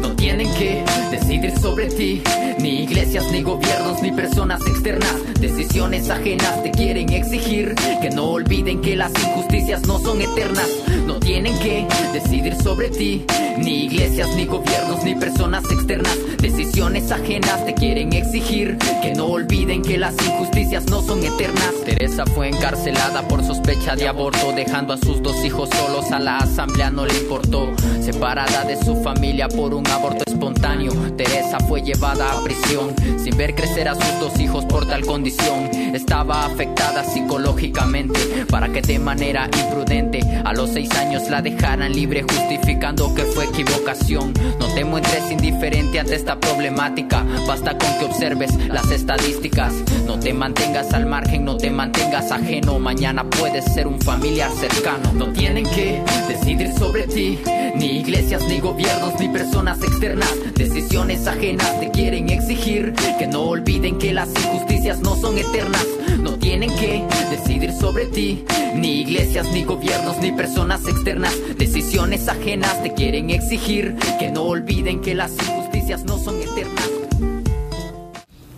No 0.00 0.14
tienen 0.16 0.52
que 0.54 0.84
decidir 1.10 1.58
sobre 1.58 1.86
ti. 1.86 2.22
Ni 2.58 2.82
iglesias, 2.82 3.30
ni 3.30 3.42
gobiernos, 3.42 4.02
ni 4.02 4.12
personas 4.12 4.60
externas. 4.66 5.14
Decisiones 5.40 6.10
ajenas 6.10 6.62
te 6.62 6.70
quieren 6.70 7.12
exigir. 7.12 7.74
Que 8.00 8.10
no 8.10 8.30
olviden 8.30 8.80
que 8.80 8.96
las 8.96 9.12
injusticias 9.22 9.86
no 9.86 9.98
son 9.98 10.20
eternas. 10.20 10.68
No 11.14 11.20
tienen 11.20 11.56
que 11.60 11.86
decidir 12.12 12.56
sobre 12.60 12.90
ti. 12.90 13.24
Ni 13.56 13.84
iglesias, 13.84 14.30
ni 14.34 14.46
gobiernos, 14.46 15.04
ni 15.04 15.14
personas 15.14 15.62
externas. 15.70 16.18
Decisiones 16.38 17.12
ajenas 17.12 17.64
te 17.64 17.72
quieren 17.72 18.12
exigir. 18.12 18.76
Que 19.00 19.14
no 19.14 19.26
olviden 19.26 19.82
que 19.82 19.96
las 19.96 20.14
injusticias 20.26 20.86
no 20.86 21.02
son 21.02 21.22
eternas. 21.22 21.72
Teresa 21.84 22.26
fue 22.26 22.48
encarcelada 22.48 23.28
por 23.28 23.44
sospecha 23.44 23.94
de 23.94 24.08
aborto, 24.08 24.50
dejando 24.56 24.92
a 24.92 24.96
sus 24.96 25.22
dos 25.22 25.44
hijos 25.44 25.70
solos. 25.70 26.10
A 26.10 26.18
la 26.18 26.38
asamblea 26.38 26.90
no 26.90 27.06
le 27.06 27.16
importó. 27.16 27.70
Separada 28.00 28.64
de 28.64 28.76
su 28.76 28.96
familia 28.96 29.46
por 29.46 29.72
un 29.72 29.86
aborto 29.86 30.24
espontáneo. 30.26 30.90
Teresa 31.16 31.60
fue 31.60 31.80
llevada 31.80 32.32
a 32.32 32.42
prisión 32.42 32.92
sin 33.22 33.36
ver 33.36 33.54
crecer 33.54 33.86
a 33.86 33.94
sus 33.94 34.18
dos 34.18 34.40
hijos 34.40 34.64
por 34.64 34.84
tal 34.86 35.06
condición. 35.06 35.70
Estaba 35.94 36.44
afectada 36.44 37.04
psicológicamente 37.04 38.44
para 38.50 38.68
que 38.72 38.82
de 38.82 38.98
manera 38.98 39.48
imprudente 39.56 40.20
a 40.44 40.52
los 40.52 40.70
seis 40.70 40.90
años 40.90 41.03
la 41.30 41.42
dejaran 41.42 41.92
libre 41.92 42.22
justificando 42.22 43.14
que 43.14 43.22
fue 43.22 43.44
equivocación. 43.44 44.32
No 44.58 44.66
te 44.74 44.84
muestres 44.84 45.30
indiferente 45.30 46.00
ante 46.00 46.16
esta 46.16 46.38
problemática, 46.38 47.24
basta 47.46 47.76
con 47.78 47.98
que 47.98 48.04
observes 48.04 48.50
las 48.68 48.90
estadísticas. 48.90 49.72
No 50.06 50.18
te 50.18 50.32
mantengas 50.34 50.92
al 50.92 51.06
margen, 51.06 51.44
no 51.44 51.56
te 51.56 51.70
mantengas 51.70 52.30
ajeno. 52.30 52.78
Mañana 52.78 53.24
puedes 53.24 53.64
ser 53.72 53.86
un 53.86 54.00
familiar 54.00 54.50
cercano. 54.52 55.12
No 55.12 55.32
tienen 55.32 55.64
que 55.64 56.02
decidir 56.28 56.72
sobre 56.72 57.06
ti, 57.06 57.38
ni 57.76 58.00
iglesias, 58.00 58.42
ni 58.48 58.58
gobiernos, 58.60 59.18
ni 59.20 59.28
personas 59.28 59.82
externas. 59.82 60.32
Decisiones 60.54 61.26
ajenas 61.26 61.80
te 61.80 61.90
quieren 61.90 62.28
exigir 62.28 62.92
que 63.18 63.26
no 63.26 63.42
olviden 63.42 63.98
que 63.98 64.12
las 64.12 64.28
injusticias 64.28 65.00
no 65.00 65.16
son 65.16 65.38
eternas. 65.38 65.86
No 66.20 66.38
tienen 66.38 66.70
que 66.76 67.04
decidir 67.30 67.72
sobre 67.72 68.06
ti, 68.06 68.44
ni 68.74 69.00
iglesias, 69.00 69.50
ni 69.52 69.64
gobiernos, 69.64 70.18
ni 70.18 70.32
personas 70.32 70.86
externas. 70.86 71.34
Decisiones 71.58 72.28
ajenas 72.28 72.82
te 72.82 72.92
quieren 72.94 73.30
exigir 73.30 73.96
que 74.18 74.30
no 74.30 74.42
olviden 74.42 75.00
que 75.00 75.14
las 75.14 75.32
injusticias 75.32 76.04
no 76.04 76.18
son 76.18 76.40
eternas. 76.40 76.90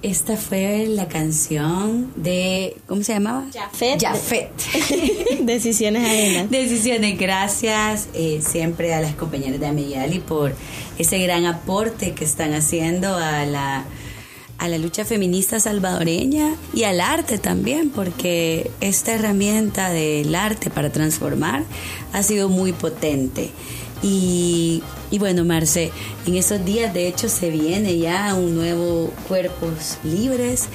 Esta 0.02 0.36
fue 0.36 0.86
la 0.86 1.08
canción 1.08 2.12
de. 2.14 2.76
¿Cómo 2.86 3.02
se 3.02 3.14
llamaba? 3.14 3.44
Jafet. 3.52 4.00
Jafet. 4.00 4.52
Decisiones 5.40 6.04
ajenas. 6.04 6.48
Decisiones. 6.48 7.18
Gracias 7.18 8.08
eh, 8.14 8.40
siempre 8.40 8.94
a 8.94 9.00
las 9.00 9.16
compañeras 9.16 9.58
de 9.58 9.66
Ameyali 9.66 10.20
por 10.20 10.54
ese 10.96 11.18
gran 11.18 11.44
aporte 11.46 12.12
que 12.12 12.24
están 12.24 12.54
haciendo 12.54 13.16
a 13.16 13.44
la, 13.46 13.84
a 14.58 14.68
la 14.68 14.78
lucha 14.78 15.04
feminista 15.04 15.60
salvadoreña 15.60 16.54
y 16.74 16.84
al 16.84 17.00
arte 17.00 17.38
también, 17.38 17.90
porque 17.90 18.70
esta 18.80 19.12
herramienta 19.12 19.90
del 19.90 20.34
arte 20.34 20.70
para 20.70 20.90
transformar 20.90 21.64
ha 22.12 22.22
sido 22.22 22.48
muy 22.48 22.72
potente. 22.72 23.50
Y, 24.02 24.82
y, 25.10 25.18
bueno, 25.18 25.44
Marce, 25.44 25.90
en 26.26 26.36
estos 26.36 26.64
días 26.64 26.92
de 26.92 27.08
hecho 27.08 27.28
se 27.28 27.50
viene 27.50 27.98
ya 27.98 28.34
un 28.34 28.54
nuevo 28.54 29.12
Cuerpos 29.26 29.98
Libres. 30.04 30.68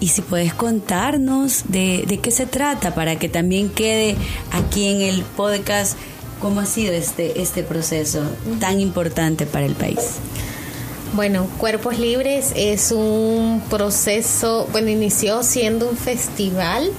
Y 0.00 0.08
si 0.08 0.20
puedes 0.20 0.52
contarnos 0.52 1.64
de, 1.68 2.04
de 2.06 2.18
qué 2.18 2.30
se 2.30 2.46
trata 2.46 2.94
para 2.94 3.18
que 3.18 3.28
también 3.28 3.70
quede 3.70 4.16
aquí 4.52 4.88
en 4.88 5.00
el 5.00 5.22
podcast 5.22 5.96
¿Cómo 6.40 6.60
ha 6.60 6.66
sido 6.66 6.92
este, 6.92 7.40
este 7.40 7.62
proceso 7.62 8.22
tan 8.60 8.78
importante 8.80 9.46
para 9.46 9.64
el 9.64 9.74
país? 9.74 10.18
Bueno, 11.16 11.48
Cuerpos 11.56 11.98
Libres 11.98 12.52
es 12.54 12.92
un 12.92 13.62
proceso, 13.70 14.68
bueno, 14.70 14.90
inició 14.90 15.42
siendo 15.42 15.88
un 15.88 15.96
festival 15.96 16.90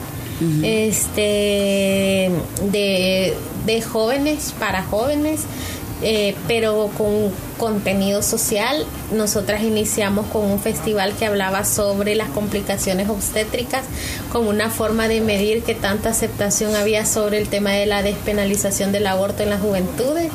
este, 0.63 2.31
de, 2.71 3.35
de 3.67 3.81
jóvenes 3.83 4.55
para 4.57 4.81
jóvenes 4.81 5.41
eh, 6.03 6.35
pero 6.47 6.91
con 6.95 7.31
contenido 7.57 8.21
social. 8.21 8.85
Nosotras 9.11 9.63
iniciamos 9.63 10.27
con 10.27 10.45
un 10.45 10.59
festival 10.59 11.13
que 11.13 11.25
hablaba 11.25 11.63
sobre 11.63 12.13
las 12.13 12.29
complicaciones 12.29 13.09
obstétricas 13.09 13.83
como 14.31 14.49
una 14.49 14.69
forma 14.69 15.07
de 15.07 15.21
medir 15.21 15.63
qué 15.63 15.73
tanta 15.73 16.09
aceptación 16.09 16.75
había 16.75 17.05
sobre 17.05 17.39
el 17.39 17.49
tema 17.49 17.71
de 17.71 17.87
la 17.87 18.03
despenalización 18.03 18.91
del 18.91 19.07
aborto 19.07 19.41
en 19.41 19.49
las 19.49 19.61
juventudes 19.61 20.31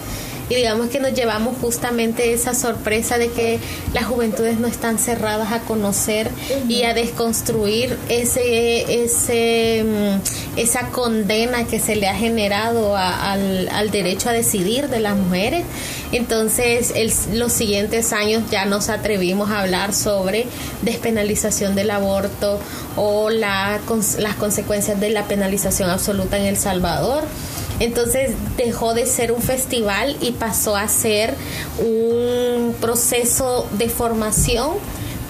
y 0.53 0.57
digamos 0.57 0.91
que 0.91 1.01
nos 1.01 1.15
llevamos 1.15 1.57
justamente 1.63 2.35
esa 2.35 2.53
sorpresa 2.53 3.17
de 3.17 3.31
que 3.31 3.59
las 3.95 4.05
juventudes 4.05 4.59
no 4.59 4.67
están 4.67 4.99
cerradas 4.99 5.51
a 5.51 5.61
conocer 5.61 6.31
y 6.69 6.83
a 6.83 6.93
desconstruir 6.93 7.97
ese, 8.11 9.03
ese, 9.03 9.83
mm, 9.83 10.59
esa 10.59 10.89
condena 10.89 11.65
que 11.65 11.81
se 11.81 11.97
le 11.97 12.07
ha 12.07 12.15
generado 12.15 12.95
al, 12.95 13.71
al, 13.71 13.91
derecho 13.91 14.29
a 14.29 14.33
decidir 14.33 14.89
de 14.89 15.01
las 15.01 15.17
mujeres. 15.17 15.65
Entonces, 16.13 16.93
el, 16.97 17.11
los 17.39 17.51
siguientes 17.55 18.13
años 18.13 18.43
ya 18.51 18.67
nos 18.67 18.91
atrevimos 18.91 19.51
a 19.51 19.61
hablar 19.61 19.95
sobre 19.95 20.45
despenalización 20.83 21.75
del 21.75 21.91
aborto 21.91 22.61
o 22.97 23.31
la, 23.31 23.81
las 24.19 24.35
consecuencias 24.35 25.01
de 25.01 25.09
la 25.09 25.25
penalización 25.25 25.89
absoluta 25.89 26.37
en 26.37 26.45
El 26.45 26.59
Salvador. 26.59 27.25
Entonces 27.83 28.31
dejó 28.57 28.95
de 28.95 29.07
ser 29.07 29.33
un 29.33 29.43
festival 29.43 30.17
y 30.21 30.31
pasó 30.31 30.77
a 30.77 30.87
ser 30.87 31.35
un 31.81 32.77
proceso 32.81 33.67
de 33.73 33.89
formación 33.89 34.71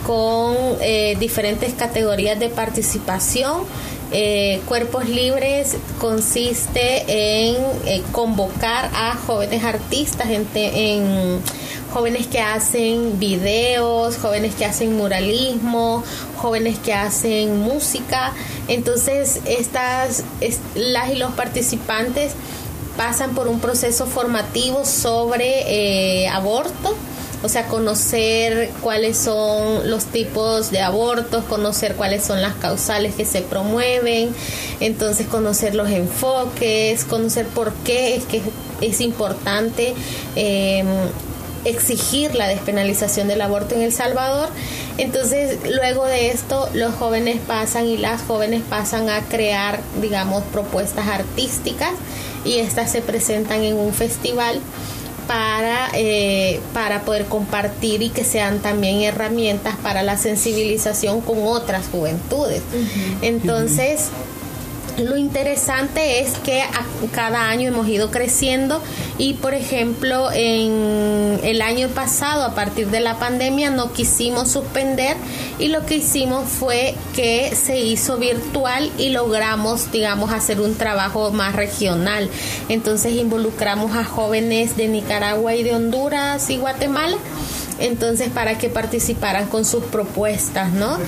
con 0.07 0.55
eh, 0.83 1.17
diferentes 1.19 1.73
categorías 1.73 2.39
de 2.39 2.51
participación. 2.51 3.63
Eh, 4.11 4.61
Cuerpos 4.69 5.09
Libres 5.09 5.79
consiste 5.99 7.05
en 7.09 7.57
eh, 7.87 8.03
convocar 8.13 8.91
a 8.95 9.17
jóvenes 9.17 9.65
artistas, 9.65 10.29
en 10.29 11.41
jóvenes 11.93 12.27
que 12.27 12.41
hacen 12.41 13.19
videos, 13.19 14.17
jóvenes 14.17 14.55
que 14.55 14.65
hacen 14.65 14.97
muralismo, 14.97 16.03
jóvenes 16.37 16.79
que 16.79 16.95
hacen 16.95 17.61
música. 17.61 18.33
Entonces, 18.69 19.41
estas, 19.45 20.25
las 20.75 21.11
y 21.11 21.17
los 21.17 21.33
participantes 21.33 22.33
pasan 22.97 23.35
por 23.35 23.49
un 23.49 23.61
proceso 23.61 24.07
formativo 24.07 24.85
sobre 24.85 26.23
eh, 26.25 26.29
aborto, 26.29 26.95
o 27.43 27.49
sea, 27.49 27.67
conocer 27.67 28.71
cuáles 28.83 29.19
son 29.19 29.91
los 29.91 30.05
tipos 30.05 30.71
de 30.71 30.81
abortos, 30.81 31.45
conocer 31.45 31.97
cuáles 31.97 32.25
son 32.25 32.41
las 32.41 32.55
causales 32.55 33.15
que 33.15 33.25
se 33.25 33.43
promueven, 33.43 34.33
entonces 34.81 35.27
conocer 35.27 35.75
los 35.75 35.91
enfoques, 35.91 37.05
conocer 37.05 37.47
por 37.47 37.73
qué 37.85 38.17
es 38.17 38.25
que 38.25 38.43
es 38.81 39.01
importante 39.01 39.95
eh, 40.37 40.85
exigir 41.65 42.35
la 42.35 42.49
despenalización 42.49 43.29
del 43.29 43.41
aborto 43.41 43.75
en 43.75 43.83
El 43.83 43.93
Salvador. 43.93 44.49
Entonces, 44.99 45.59
luego 45.71 46.07
de 46.07 46.31
esto, 46.31 46.69
los 46.75 46.95
jóvenes 46.95 47.41
pasan 47.47 47.87
y 47.87 47.97
las 47.97 48.23
jóvenes 48.23 48.63
pasan 48.69 49.09
a 49.09 49.23
crear, 49.23 49.81
digamos, 50.01 50.43
propuestas 50.45 51.07
artísticas 51.07 51.93
y 52.45 52.59
estas 52.59 52.91
se 52.91 53.03
presentan 53.03 53.63
en 53.63 53.77
un 53.77 53.93
festival 53.93 54.61
para, 55.27 55.89
eh, 55.95 56.61
para 56.75 57.03
poder 57.03 57.27
compartir 57.27 58.03
y 58.03 58.11
que 58.11 58.25
sean 58.25 58.59
también 58.59 59.03
herramientas 59.03 59.77
para 59.83 60.03
la 60.03 60.19
sensibilización 60.19 61.21
con 61.21 61.47
otras 61.47 61.87
juventudes. 61.91 62.63
Entonces, 63.23 64.09
lo 64.99 65.17
interesante 65.17 66.21
es 66.21 66.33
que 66.39 66.63
cada 67.15 67.49
año 67.49 67.69
hemos 67.69 67.89
ido 67.89 68.11
creciendo 68.11 68.83
y 69.19 69.35
por 69.35 69.55
ejemplo 69.55 70.31
en 70.33 71.41
el 71.43 71.63
año 71.63 71.89
pasado 71.89 72.45
a 72.45 72.55
partir 72.55 72.89
de 72.89 73.01
la 73.01 73.19
pandemia 73.19 73.71
no 73.71 73.93
quisimos 73.93 74.51
suspender 74.51 75.17
y 75.59 75.69
lo 75.69 75.87
que 75.87 75.97
hicimos 75.97 76.49
fue 76.49 76.95
que 77.15 77.55
se 77.55 77.81
hizo 77.81 78.19
virtual 78.19 78.91
y 78.99 79.11
logramos 79.11 79.91
digamos 79.93 80.33
hacer 80.33 80.61
un 80.61 80.75
trabajo 80.75 81.31
más 81.33 81.55
regional. 81.55 82.29
Entonces 82.69 83.15
involucramos 83.15 83.97
a 83.97 84.05
jóvenes 84.05 84.77
de 84.77 84.89
Nicaragua 84.89 85.55
y 85.55 85.63
de 85.63 85.75
Honduras 85.75 86.49
y 86.51 86.59
Guatemala 86.59 87.17
entonces 87.79 88.31
para 88.31 88.59
que 88.59 88.69
participaran 88.69 89.49
con 89.49 89.65
sus 89.65 89.85
propuestas, 89.85 90.73
¿no? 90.73 90.99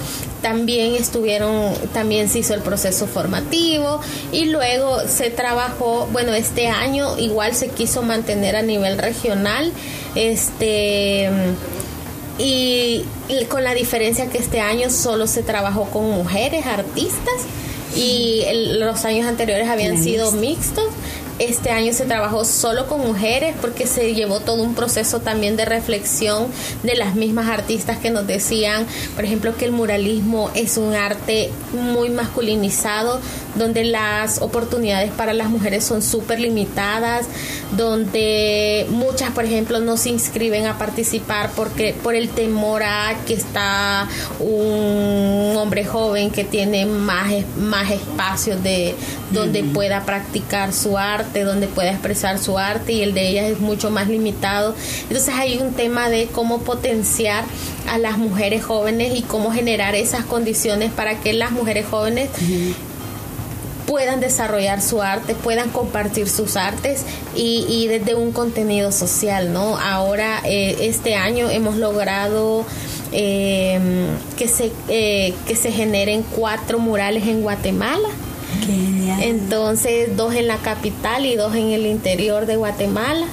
También 0.45 0.95
estuvieron, 0.95 1.73
también 1.95 2.29
se 2.29 2.41
hizo 2.41 2.53
el 2.53 2.61
proceso 2.61 3.07
formativo 3.07 4.03
y 4.31 4.45
luego 4.45 5.01
se 5.09 5.31
trabajó, 5.31 6.07
bueno, 6.13 6.35
este 6.35 6.67
año 6.67 7.17
igual 7.17 7.55
se 7.55 7.69
quiso 7.69 8.03
mantener 8.03 8.55
a 8.55 8.61
nivel 8.61 8.99
regional, 8.99 9.73
este 10.15 11.31
y, 12.39 13.07
con 13.49 13.65
la 13.65 13.73
diferencia 13.73 14.27
que 14.27 14.37
este 14.37 14.61
año 14.61 14.91
solo 14.91 15.27
se 15.27 15.43
trabajó 15.43 15.85
con 15.85 16.11
mujeres 16.11 16.67
artistas 16.67 17.35
y 17.97 18.43
los 18.53 19.07
años 19.07 19.27
anteriores 19.27 19.67
habían 19.71 20.03
sido 20.03 20.31
mixtos. 20.33 20.85
Este 21.41 21.71
año 21.71 21.93
se 21.93 22.05
trabajó 22.05 22.45
solo 22.45 22.87
con 22.87 23.01
mujeres 23.01 23.57
porque 23.61 23.89
se 23.89 24.15
llevó 24.15 24.39
todo 24.39 24.63
un 24.63 24.77
proceso 24.77 25.21
también 25.21 25.57
de 25.57 25.65
reflexión 25.65 26.47
de 26.85 26.95
las 26.95 27.17
mismas 27.17 27.49
artistas 27.49 27.99
que 27.99 28.11
nos 28.11 28.27
decían, 28.27 28.87
por 29.17 29.25
ejemplo, 29.25 29.57
que 29.57 29.65
el 29.65 29.73
muralismo 29.73 30.51
es 30.55 30.77
un 30.77 30.95
arte 30.95 31.51
muy 31.73 32.09
masculinizado, 32.09 33.21
donde 33.55 33.85
las 33.85 34.41
oportunidades 34.41 35.11
para 35.13 35.33
las 35.33 35.49
mujeres 35.49 35.85
son 35.85 36.03
súper 36.03 36.41
limitadas, 36.41 37.27
donde 37.77 38.87
muchas, 38.91 39.31
por 39.31 39.45
ejemplo, 39.45 39.81
no 39.81 39.97
se 39.97 40.11
inscriben 40.11 40.67
a 40.67 40.79
participar 40.79 41.51
porque 41.55 41.95
por 42.03 42.15
el 42.15 42.29
temor 42.29 42.83
a 42.83 43.15
que 43.27 43.35
está 43.35 44.09
un 44.41 45.55
hombre 45.57 45.85
joven 45.85 46.31
que 46.31 46.45
tiene 46.45 46.87
más, 46.87 47.33
más 47.59 47.91
espacios 47.91 48.63
de 48.63 48.95
donde 49.31 49.65
pueda 49.65 50.05
practicar 50.05 50.73
su 50.73 50.97
arte 50.97 51.45
donde 51.45 51.67
pueda 51.67 51.91
expresar 51.91 52.39
su 52.39 52.59
arte 52.59 52.93
y 52.93 53.03
el 53.03 53.15
de 53.15 53.29
ellas 53.29 53.51
es 53.51 53.61
mucho 53.61 53.91
más 53.91 54.09
limitado. 54.09 54.75
Entonces 55.03 55.35
hay 55.35 55.59
un 55.59 55.73
tema 55.73 56.09
de 56.09 56.27
cómo 56.27 56.61
potenciar 56.61 57.45
a 57.89 57.99
las 57.99 58.19
mujeres 58.19 58.65
jóvenes 58.65 59.15
y 59.17 59.23
cómo 59.23 59.53
generar 59.53 59.95
esas 59.95 60.25
condiciones 60.25 60.91
para 60.93 61.21
que 61.21 61.33
las 61.33 61.51
mujeres 61.51 61.87
jóvenes 61.91 62.31
puedan 63.87 64.21
desarrollar 64.21 64.81
su 64.81 65.03
arte, 65.03 65.35
puedan 65.35 65.71
compartir 65.71 66.29
sus 66.29 66.57
artes 66.57 67.05
y, 67.35 67.87
desde 67.89 68.15
un 68.15 68.33
contenido 68.33 68.93
social, 68.93 69.53
¿no? 69.53 69.79
Ahora, 69.79 70.41
eh, 70.45 70.77
este 70.81 71.15
año 71.15 71.51
hemos 71.51 71.77
logrado 71.77 72.65
eh, 73.13 73.79
que, 74.37 74.49
se, 74.49 74.73
eh, 74.89 75.35
que 75.47 75.57
se 75.57 75.71
generen 75.71 76.25
cuatro 76.35 76.79
murales 76.79 77.27
en 77.27 77.43
Guatemala 77.43 78.09
entonces, 79.21 80.17
dos 80.17 80.35
en 80.35 80.49
la 80.49 80.57
capital 80.59 81.27
y 81.27 81.37
dos 81.37 81.55
en 81.55 81.71
el 81.71 81.87
interior 81.87 82.47
de 82.47 82.57
Guatemala. 82.57 83.27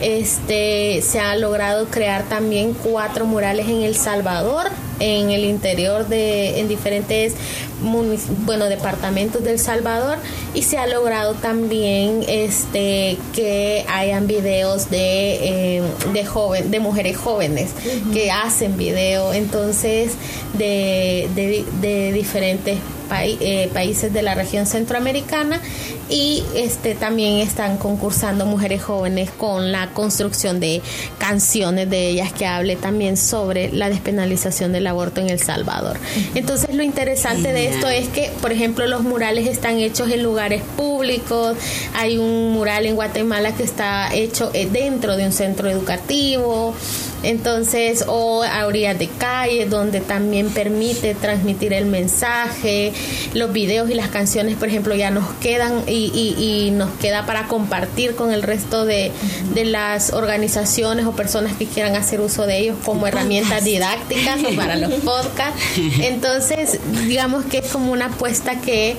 Este, 0.00 1.00
se 1.02 1.20
ha 1.20 1.36
logrado 1.36 1.86
crear 1.86 2.24
también 2.24 2.74
cuatro 2.74 3.26
murales 3.26 3.68
en 3.68 3.82
El 3.82 3.94
Salvador, 3.94 4.66
en 5.00 5.30
el 5.30 5.44
interior 5.44 6.06
de 6.06 6.60
en 6.60 6.68
diferentes 6.68 7.34
bueno 7.80 8.66
departamentos 8.66 9.42
del 9.42 9.58
Salvador 9.58 10.18
y 10.54 10.62
se 10.62 10.78
ha 10.78 10.86
logrado 10.86 11.34
también 11.34 12.24
este 12.28 13.18
que 13.34 13.84
hayan 13.88 14.26
videos 14.26 14.90
de, 14.90 15.78
eh, 15.78 15.82
de 16.12 16.24
joven 16.24 16.70
de 16.70 16.80
mujeres 16.80 17.16
jóvenes 17.16 17.70
que 18.12 18.30
hacen 18.30 18.76
video 18.76 19.32
entonces 19.32 20.12
de, 20.54 21.28
de, 21.34 21.64
de 21.80 22.12
diferentes 22.12 22.78
eh, 23.10 23.70
países 23.72 24.12
de 24.12 24.22
la 24.22 24.34
región 24.34 24.66
centroamericana 24.66 25.60
y 26.08 26.42
este 26.54 26.94
también 26.94 27.38
están 27.38 27.76
concursando 27.76 28.46
mujeres 28.46 28.82
jóvenes 28.82 29.30
con 29.30 29.72
la 29.72 29.90
construcción 29.90 30.58
de 30.58 30.82
canciones 31.18 31.88
de 31.90 32.08
ellas 32.08 32.32
que 32.32 32.46
hable 32.46 32.76
también 32.76 33.16
sobre 33.16 33.70
la 33.72 33.88
despenalización 33.88 34.72
del 34.84 34.88
aborto 34.88 35.20
en 35.20 35.30
El 35.30 35.40
Salvador. 35.40 35.98
Entonces 36.34 36.74
lo 36.74 36.82
interesante 36.82 37.52
de 37.52 37.68
esto 37.68 37.88
es 37.88 38.08
que, 38.08 38.30
por 38.42 38.52
ejemplo, 38.52 38.86
los 38.86 39.02
murales 39.02 39.46
están 39.46 39.78
hechos 39.78 40.10
en 40.10 40.22
lugares 40.22 40.62
públicos, 40.76 41.56
hay 41.94 42.18
un 42.18 42.52
mural 42.52 42.84
en 42.84 42.94
Guatemala 42.94 43.54
que 43.54 43.62
está 43.62 44.14
hecho 44.14 44.50
eh, 44.52 44.68
dentro 44.70 45.16
de 45.16 45.24
un 45.24 45.32
centro 45.32 45.70
educativo, 45.70 46.74
entonces, 47.24 48.04
o 48.06 48.42
a 48.42 48.66
orillas 48.66 48.98
de 48.98 49.08
calle, 49.08 49.66
donde 49.66 50.00
también 50.00 50.50
permite 50.50 51.14
transmitir 51.14 51.72
el 51.72 51.86
mensaje, 51.86 52.92
los 53.32 53.52
videos 53.52 53.90
y 53.90 53.94
las 53.94 54.08
canciones, 54.08 54.56
por 54.56 54.68
ejemplo, 54.68 54.94
ya 54.94 55.10
nos 55.10 55.32
quedan 55.34 55.82
y, 55.86 56.34
y, 56.38 56.70
nos 56.70 56.90
queda 57.00 57.26
para 57.26 57.46
compartir 57.46 58.14
con 58.14 58.32
el 58.32 58.42
resto 58.42 58.84
de, 58.84 59.12
de, 59.54 59.64
las 59.64 60.12
organizaciones 60.12 61.06
o 61.06 61.12
personas 61.12 61.54
que 61.54 61.66
quieran 61.66 61.94
hacer 61.94 62.20
uso 62.20 62.46
de 62.46 62.58
ellos 62.58 62.76
como 62.84 63.06
herramientas 63.06 63.64
didácticas 63.64 64.40
o 64.44 64.54
para 64.54 64.76
los 64.76 64.92
podcasts. 64.94 65.60
Entonces, 66.00 66.78
digamos 67.06 67.44
que 67.44 67.58
es 67.58 67.66
como 67.66 67.92
una 67.92 68.06
apuesta 68.06 68.60
que 68.60 68.96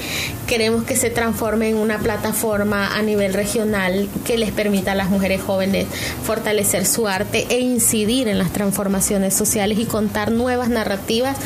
queremos 0.48 0.84
que 0.84 0.96
se 0.96 1.10
transforme 1.10 1.70
en 1.70 1.78
una 1.78 2.00
plataforma 2.00 2.96
a 2.96 3.02
nivel 3.02 3.34
regional 3.34 4.08
que 4.26 4.38
les 4.38 4.52
permita 4.52 4.94
a 4.94 4.96
las 4.96 5.10
mujeres 5.10 5.42
jóvenes 5.42 5.88
fortalecer 6.24 6.86
su 6.86 7.08
arte 7.08 7.48
e 7.50 7.60
incidir 7.60 8.15
en 8.24 8.38
las 8.38 8.52
transformaciones 8.52 9.34
sociales 9.34 9.78
y 9.80 9.86
contar 9.86 10.32
nuevas 10.32 10.70
narrativas 10.70 11.38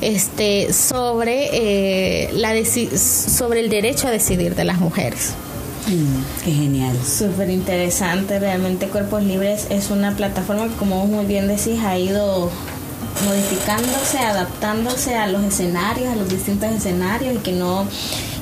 este, 0.00 0.72
sobre, 0.72 1.48
eh, 1.52 2.30
la 2.34 2.52
sobre 2.64 3.60
el 3.60 3.70
derecho 3.70 4.08
a 4.08 4.10
decidir 4.10 4.54
de 4.54 4.64
las 4.64 4.78
mujeres. 4.78 5.32
Mm, 5.86 6.44
qué 6.44 6.52
genial. 6.52 6.96
Súper 7.04 7.48
interesante, 7.48 8.38
realmente 8.38 8.88
Cuerpos 8.88 9.22
Libres 9.22 9.66
es 9.70 9.90
una 9.90 10.14
plataforma 10.14 10.68
que 10.68 10.74
como 10.74 11.06
muy 11.06 11.24
bien 11.24 11.48
decís 11.48 11.80
ha 11.82 11.98
ido 11.98 12.50
modificándose, 13.24 14.18
adaptándose 14.18 15.16
a 15.16 15.26
los 15.26 15.42
escenarios, 15.44 16.12
a 16.12 16.16
los 16.16 16.28
distintos 16.28 16.70
escenarios 16.70 17.36
y 17.36 17.38
que 17.38 17.52
no 17.52 17.86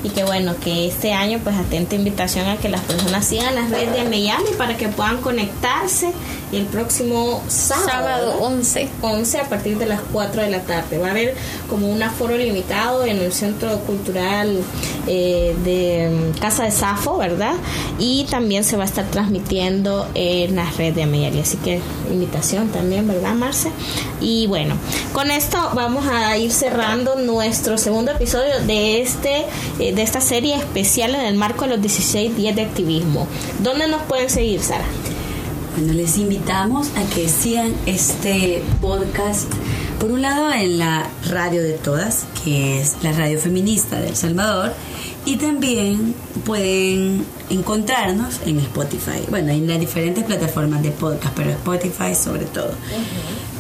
y 0.03 0.11
que 0.11 0.25
bueno, 0.25 0.55
que 0.63 0.89
este 0.89 1.13
año 1.13 1.41
pues 1.43 1.57
atenta 1.57 1.95
invitación 1.95 2.47
a 2.49 2.57
que 2.57 2.69
las 2.69 2.83
personas 2.83 3.25
sigan 3.25 3.55
las 3.55 3.71
redes 3.71 3.93
de 3.93 4.05
Miami 4.05 4.51
para 4.57 4.77
que 4.77 4.89
puedan 4.89 5.21
conectarse 5.21 6.13
el 6.53 6.65
próximo 6.67 7.43
sábado, 7.49 8.37
11. 8.41 8.89
11 9.03 9.39
a 9.39 9.49
partir 9.49 9.79
de 9.79 9.87
las 9.87 10.01
4 10.13 10.43
de 10.43 10.51
la 10.51 10.61
tarde. 10.61 10.99
Va 10.99 11.09
a 11.09 11.11
haber 11.11 11.35
como 11.69 11.89
un 11.89 12.03
aforo 12.03 12.37
limitado 12.37 13.05
en 13.05 13.19
el 13.19 13.33
Centro 13.33 13.79
Cultural 13.81 14.61
eh, 15.07 15.57
de 15.65 16.33
mm, 16.35 16.39
Casa 16.39 16.65
de 16.65 16.71
Safo, 16.71 17.17
¿verdad? 17.19 17.55
Y 17.99 18.27
también 18.31 18.65
se 18.65 18.77
va 18.77 18.85
a 18.85 18.87
estar 18.87 19.07
transmitiendo 19.07 20.09
en 20.15 20.57
las 20.57 20.77
redes 20.77 20.95
de 20.97 21.07
Miami. 21.07 21.41
Así 21.41 21.57
que 21.59 21.81
invitación 22.11 22.69
también, 22.69 23.09
¿verdad, 23.09 23.35
Marce? 23.35 23.71
Y 24.21 24.47
bueno, 24.47 24.77
con 25.13 25.31
esto 25.31 25.71
vamos 25.75 26.07
a 26.07 26.37
ir 26.37 26.53
cerrando 26.53 27.17
nuestro 27.17 27.79
segundo 27.79 28.13
episodio 28.13 28.61
de 28.67 29.01
este 29.01 29.45
eh, 29.79 29.86
de 29.93 30.03
esta 30.03 30.21
serie 30.21 30.57
especial 30.57 31.15
en 31.15 31.23
el 31.23 31.35
marco 31.35 31.65
de 31.65 31.73
los 31.73 31.81
16 31.81 32.37
días 32.37 32.57
de 32.57 32.63
activismo. 32.63 33.29
¿Dónde 33.63 33.87
nos 33.89 34.03
pueden 34.03 34.31
seguir, 34.31 34.61
Sara? 34.61 34.85
Bueno, 35.77 35.93
les 35.93 36.17
invitamos 36.19 36.89
a 36.97 37.15
que 37.15 37.29
sigan 37.29 37.73
este 37.85 38.63
podcast, 38.81 39.53
por 40.01 40.11
un 40.11 40.23
lado 40.23 40.51
en 40.51 40.79
la 40.79 41.07
radio 41.29 41.63
de 41.63 41.75
todas, 41.75 42.25
que 42.43 42.81
es 42.81 42.97
la 43.03 43.13
radio 43.13 43.39
feminista 43.39 44.01
de 44.01 44.09
El 44.09 44.17
Salvador, 44.17 44.73
y 45.25 45.37
también 45.37 46.15
pueden 46.45 47.25
encontrarnos 47.51 48.41
en 48.47 48.59
Spotify, 48.61 49.21
bueno, 49.29 49.53
en 49.53 49.69
las 49.69 49.79
diferentes 49.79 50.25
plataformas 50.25 50.83
de 50.83 50.91
podcast, 50.91 51.35
pero 51.37 51.51
Spotify 51.51 52.15
sobre 52.15 52.47
todo. 52.47 52.71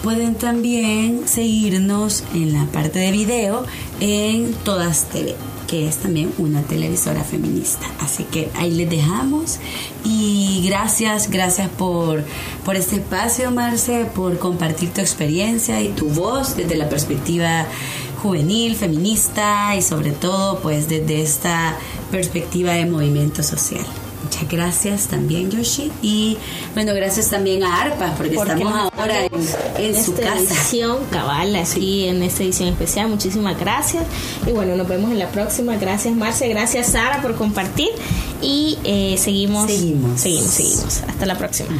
Pueden 0.02 0.36
también 0.36 1.28
seguirnos 1.28 2.24
en 2.34 2.52
la 2.52 2.64
parte 2.66 2.98
de 2.98 3.12
video 3.12 3.64
en 4.00 4.54
Todas 4.64 5.04
TV 5.10 5.34
que 5.66 5.88
es 5.88 5.98
también 5.98 6.32
una 6.38 6.62
televisora 6.62 7.22
feminista. 7.24 7.86
Así 8.00 8.24
que 8.24 8.50
ahí 8.56 8.70
les 8.70 8.88
dejamos 8.88 9.58
y 10.04 10.62
gracias, 10.66 11.30
gracias 11.30 11.68
por, 11.68 12.24
por 12.64 12.76
este 12.76 12.96
espacio, 12.96 13.50
Marce, 13.50 14.06
por 14.14 14.38
compartir 14.38 14.90
tu 14.90 15.00
experiencia 15.00 15.80
y 15.80 15.88
tu 15.88 16.08
voz 16.08 16.56
desde 16.56 16.76
la 16.76 16.88
perspectiva 16.88 17.66
juvenil, 18.22 18.76
feminista 18.76 19.76
y 19.76 19.82
sobre 19.82 20.12
todo 20.12 20.60
pues 20.60 20.88
desde 20.88 21.22
esta 21.22 21.76
perspectiva 22.10 22.72
de 22.72 22.86
movimiento 22.86 23.42
social. 23.42 23.84
Muchas 24.26 24.48
gracias 24.48 25.06
también, 25.06 25.52
Yoshi. 25.52 25.92
Y 26.02 26.36
bueno, 26.74 26.92
gracias 26.94 27.30
también 27.30 27.62
a 27.62 27.80
ARPA, 27.80 28.12
porque, 28.16 28.34
estamos 28.34 28.90
ahora 28.96 29.24
en, 29.78 30.04
su 30.04 30.14
casa. 30.14 30.36
edición 30.36 30.98
cabal, 31.12 31.54
en 31.54 32.22
esta 32.24 32.42
edición 32.42 32.70
especial. 32.70 33.08
Muchísimas 33.08 33.56
gracias. 33.56 34.02
Y 34.44 34.50
bueno, 34.50 34.74
nos 34.74 34.88
vemos 34.88 35.12
en 35.12 35.20
la 35.20 35.28
próxima. 35.28 35.76
Gracias, 35.76 36.16
Marce. 36.16 36.48
Gracias, 36.48 36.88
Sara, 36.88 37.22
por 37.22 37.36
compartir. 37.36 37.90
Y 38.42 38.78
eh, 38.82 39.14
seguimos. 39.16 39.70
Seguimos. 39.70 40.20
Seguimos, 40.20 40.50
seguimos. 40.50 41.02
Hasta 41.06 41.24
la 41.24 41.38
próxima. 41.38 41.70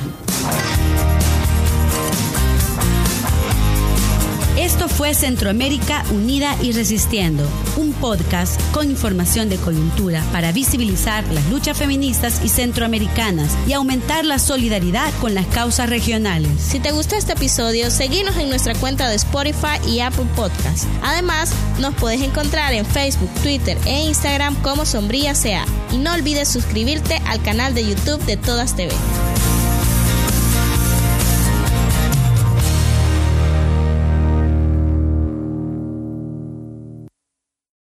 Fue 4.97 5.13
Centroamérica 5.13 6.05
Unida 6.11 6.57
y 6.63 6.73
Resistiendo, 6.73 7.47
un 7.77 7.93
podcast 7.93 8.59
con 8.73 8.91
información 8.91 9.51
de 9.51 9.59
coyuntura 9.59 10.25
para 10.33 10.53
visibilizar 10.53 11.23
las 11.35 11.47
luchas 11.51 11.77
feministas 11.77 12.41
y 12.43 12.49
centroamericanas 12.49 13.55
y 13.69 13.75
aumentar 13.75 14.25
la 14.25 14.39
solidaridad 14.39 15.13
con 15.21 15.35
las 15.35 15.47
causas 15.49 15.91
regionales. 15.91 16.51
Si 16.59 16.81
te 16.81 16.93
gustó 16.93 17.15
este 17.15 17.35
episodio, 17.35 17.91
seguinos 17.91 18.39
en 18.39 18.49
nuestra 18.49 18.75
cuenta 18.75 19.11
de 19.11 19.17
Spotify 19.17 19.79
y 19.87 20.01
Apple 20.01 20.27
Podcast. 20.35 20.85
Además, 21.03 21.53
nos 21.79 21.95
puedes 21.95 22.23
encontrar 22.23 22.73
en 22.73 22.87
Facebook, 22.87 23.31
Twitter 23.43 23.77
e 23.85 24.07
Instagram 24.07 24.55
como 24.63 24.87
Sombría 24.87 25.35
Sea. 25.35 25.67
Y 25.93 25.99
no 25.99 26.15
olvides 26.15 26.49
suscribirte 26.49 27.21
al 27.27 27.43
canal 27.43 27.75
de 27.75 27.87
YouTube 27.87 28.25
de 28.25 28.39
Todas 28.39 28.75
TV. 28.75 28.95